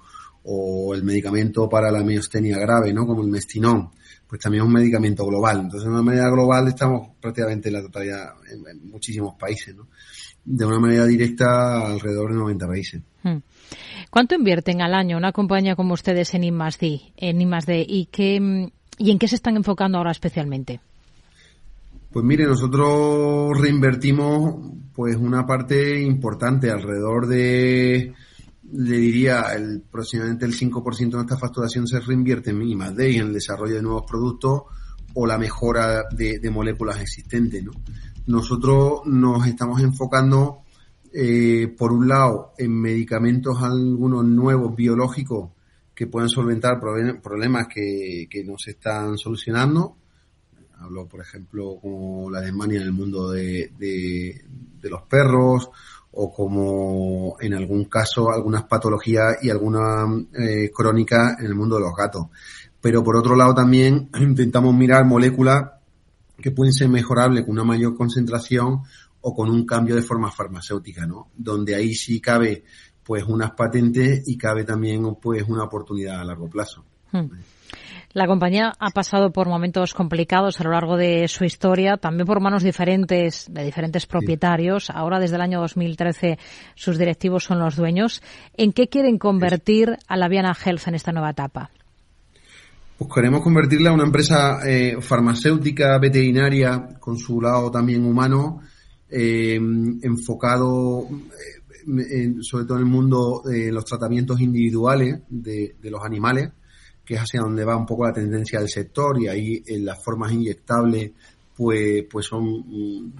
[0.95, 3.05] el medicamento para la miostenia grave, ¿no?
[3.05, 3.91] Como el Mestinón,
[4.27, 5.59] pues también es un medicamento global.
[5.61, 9.87] Entonces, de una manera global estamos prácticamente en la totalidad, en, muchísimos países, ¿no?
[10.43, 13.01] De una manera directa, alrededor de 90 países.
[13.21, 13.37] Hmm.
[14.09, 19.11] ¿Cuánto invierten al año una compañía como ustedes en I+D, en I+D y qué y
[19.11, 20.79] en qué se están enfocando ahora especialmente?
[22.11, 28.13] Pues mire, nosotros reinvertimos pues una parte importante, alrededor de,
[28.73, 33.11] le diría, el, aproximadamente el 5% de nuestra facturación se reinvierte en I más D
[33.11, 34.63] y en el desarrollo de nuevos productos
[35.13, 37.71] o la mejora de, de moléculas existentes, ¿no?
[38.27, 40.59] nosotros nos estamos enfocando,
[41.13, 45.51] eh, por un lado, en medicamentos algunos nuevos biológicos
[45.93, 49.97] que pueden solventar problemas que, que no se están solucionando.
[50.81, 55.69] Hablo, por ejemplo, como la desmania en el mundo de, de, los perros
[56.13, 61.81] o como en algún caso algunas patologías y alguna eh, crónica en el mundo de
[61.81, 62.27] los gatos.
[62.81, 65.71] Pero por otro lado también intentamos mirar moléculas
[66.41, 68.81] que pueden ser mejorables con una mayor concentración
[69.21, 71.29] o con un cambio de forma farmacéutica, ¿no?
[71.37, 72.63] Donde ahí sí cabe
[73.03, 76.83] pues unas patentes y cabe también pues una oportunidad a largo plazo.
[77.11, 77.27] Hmm.
[78.13, 82.41] La compañía ha pasado por momentos complicados a lo largo de su historia, también por
[82.41, 84.89] manos diferentes de diferentes propietarios.
[84.89, 86.37] Ahora, desde el año 2013,
[86.75, 88.21] sus directivos son los dueños.
[88.57, 91.71] ¿En qué quieren convertir a la Viana Health en esta nueva etapa?
[92.97, 98.61] Pues queremos convertirla en una empresa eh, farmacéutica, veterinaria, con su lado también humano,
[99.09, 101.07] eh, enfocado
[101.87, 106.51] eh, sobre todo en el mundo de los tratamientos individuales de, los animales,
[107.05, 110.03] que es hacia donde va un poco la tendencia del sector y ahí en las
[110.03, 111.11] formas inyectables
[111.55, 113.13] pues, pues son un,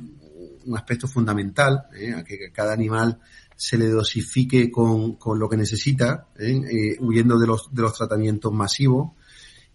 [0.75, 3.19] aspecto fundamental, a que cada animal
[3.55, 6.27] se le dosifique con, con lo que necesita,
[6.99, 9.11] huyendo de los, de los tratamientos masivos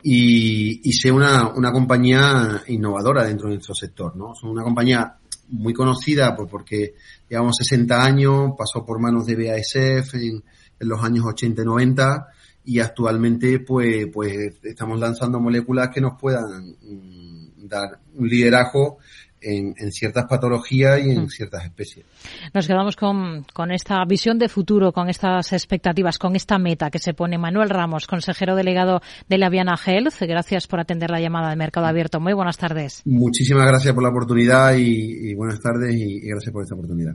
[0.02, 4.34] y, sea una, una compañía innovadora dentro de nuestro sector, ¿no?
[4.34, 5.16] Son una compañía
[5.48, 6.94] muy conocida pues porque
[7.28, 10.42] llevamos 60 años, pasó por manos de BASF en,
[10.78, 12.26] en los años 80 y 90
[12.66, 18.98] y actualmente pues, pues estamos lanzando moléculas que nos puedan mm, dar un liderazgo
[19.40, 21.28] en, ciertas patologías y en mm.
[21.28, 22.04] ciertas especies.
[22.52, 26.98] Nos quedamos con, con, esta visión de futuro, con estas expectativas, con esta meta que
[26.98, 30.20] se pone Manuel Ramos, consejero delegado de la Viana Health.
[30.22, 32.18] Gracias por atender la llamada de Mercado Abierto.
[32.18, 33.02] Muy buenas tardes.
[33.04, 37.14] Muchísimas gracias por la oportunidad y, buenas tardes y gracias por esta oportunidad.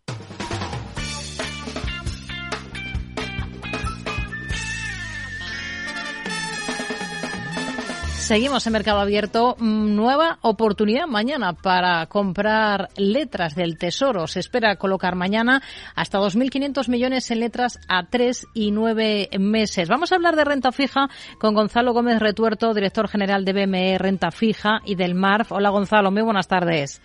[8.31, 9.57] Seguimos en Mercado Abierto.
[9.59, 14.25] Mm, nueva oportunidad mañana para comprar letras del Tesoro.
[14.25, 15.61] Se espera colocar mañana
[15.95, 19.89] hasta 2.500 millones en letras a tres y nueve meses.
[19.89, 21.09] Vamos a hablar de renta fija
[21.41, 25.51] con Gonzalo Gómez Retuerto, director general de BME Renta Fija y del MARF.
[25.51, 27.01] Hola Gonzalo, muy buenas tardes.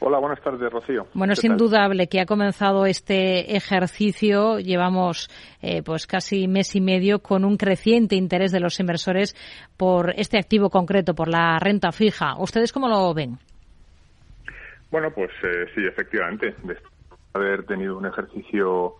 [0.00, 1.08] Hola, buenas tardes, Rocío.
[1.12, 4.60] Bueno, es indudable que ha comenzado este ejercicio.
[4.60, 5.28] Llevamos
[5.60, 9.34] eh, pues casi mes y medio con un creciente interés de los inversores
[9.76, 12.36] por este activo concreto, por la renta fija.
[12.38, 13.38] ¿Ustedes cómo lo ven?
[14.92, 16.54] Bueno, pues eh, sí, efectivamente.
[16.62, 16.92] Después
[17.34, 18.94] de haber tenido un ejercicio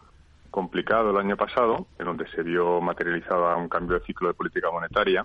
[0.50, 4.68] complicado el año pasado, en donde se vio materializado un cambio de ciclo de política
[4.72, 5.24] monetaria,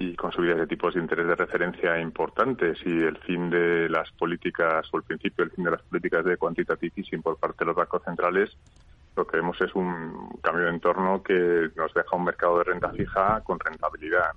[0.00, 4.10] y con subidas de tipos de interés de referencia importantes y el fin de las
[4.12, 7.66] políticas o el principio del fin de las políticas de quantitative easing por parte de
[7.66, 8.56] los bancos centrales,
[9.14, 12.90] lo que vemos es un cambio de entorno que nos deja un mercado de renta
[12.92, 14.30] fija con rentabilidad.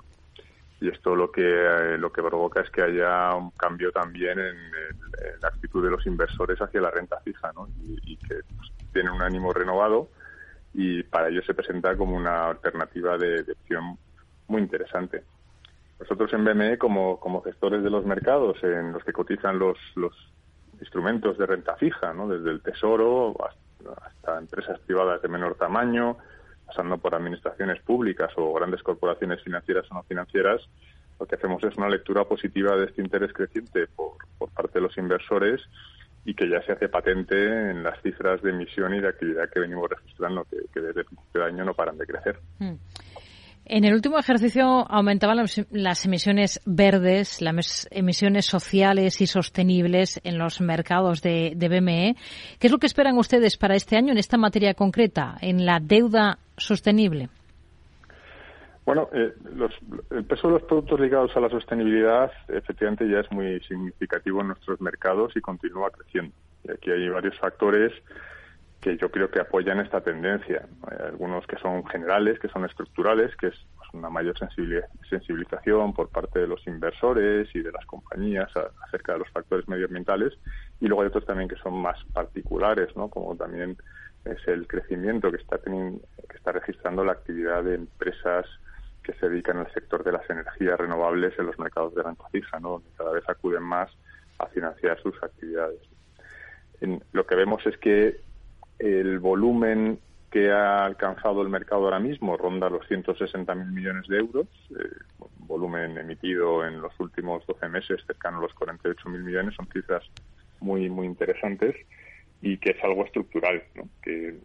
[0.81, 4.57] Y esto lo que eh, lo que provoca es que haya un cambio también en,
[5.41, 7.69] la actitud de los inversores hacia la renta fija, ¿no?
[8.03, 10.09] y, que pues, tiene un ánimo renovado
[10.73, 13.97] y para ello se presenta como una alternativa de, de opción
[14.47, 15.23] muy interesante.
[15.99, 20.13] Nosotros en BME, como, como gestores de los mercados en los que cotizan los, los
[20.79, 22.27] instrumentos de renta fija, ¿no?
[22.27, 23.35] desde el Tesoro
[24.01, 26.17] hasta, empresas privadas de menor tamaño,
[26.65, 30.61] pasando por administraciones públicas o grandes corporaciones financieras o no financieras,
[31.19, 34.81] lo que hacemos es una lectura positiva de este interés creciente por, por parte de
[34.81, 35.61] los inversores
[36.25, 37.35] y que ya se hace patente
[37.71, 41.41] en las cifras de emisión y de actividad que venimos registrando, que, desde el principio
[41.41, 42.39] de año no paran de crecer.
[42.59, 42.73] Mm.
[43.65, 45.37] En el último ejercicio aumentaban
[45.71, 52.15] las emisiones verdes, las emisiones sociales y sostenibles en los mercados de, BME.
[52.59, 55.79] ¿Qué es lo que esperan ustedes para este año en esta materia concreta, en la
[55.79, 57.29] deuda sostenible?
[58.85, 59.33] Bueno, eh,
[60.11, 64.47] el peso de los productos ligados a la sostenibilidad efectivamente ya es muy significativo en
[64.47, 66.33] nuestros mercados y continúa creciendo.
[66.65, 67.93] Y aquí hay varios factores
[68.83, 70.67] que yo creo que apoyan esta tendencia.
[70.87, 76.09] Hay algunos que son generales, que son estructurales, que es pues, una mayor sensibilización por
[76.09, 78.51] parte de los inversores y de las compañías
[78.85, 80.33] acerca de los factores medioambientales,
[80.81, 83.07] y luego hay otros también que son más particulares, ¿no?
[83.07, 83.77] Como también
[84.25, 88.45] es el crecimiento que está teniendo, que está registrando la actividad de empresas
[89.01, 92.59] que se dedican al sector de las energías renovables en los mercados de renta fija,
[92.59, 92.83] ¿no?
[92.97, 93.89] Cada vez acuden más
[94.39, 95.79] a financiar sus actividades.
[97.13, 98.19] lo que vemos es que
[98.83, 104.47] el volumen que ha alcanzado el mercado ahora mismo ronda los 160.000 millones de euros,
[104.71, 104.89] eh,
[105.39, 110.03] volumen emitido en los últimos 12 meses cercano a los 48.000 millones, son cifras
[110.59, 111.75] muy muy interesantes
[112.41, 113.87] y que es algo estructural, ¿no?
[114.01, 114.39] que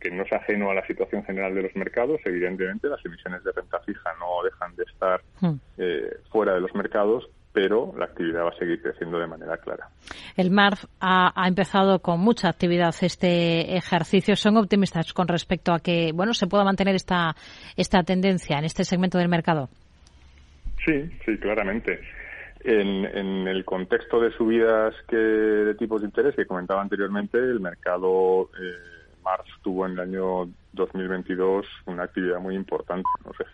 [0.00, 2.20] que no es ajeno a la situación general de los mercados.
[2.24, 5.54] Evidentemente, las emisiones de renta fija no dejan de estar hmm.
[5.76, 9.88] eh, fuera de los mercados, pero la actividad va a seguir creciendo de manera clara.
[10.36, 14.36] El MARF ha, empezado con mucha actividad este ejercicio.
[14.36, 17.34] ¿Son optimistas con respecto a que bueno se pueda mantener esta,
[17.76, 19.68] esta tendencia en este segmento del mercado?
[20.84, 22.00] Sí, sí, claramente.
[22.62, 27.58] En, en, el contexto de subidas que, de tipos de interés que comentaba anteriormente, el
[27.58, 33.08] mercado eh, Mars tuvo en el año 2022 una actividad muy importante.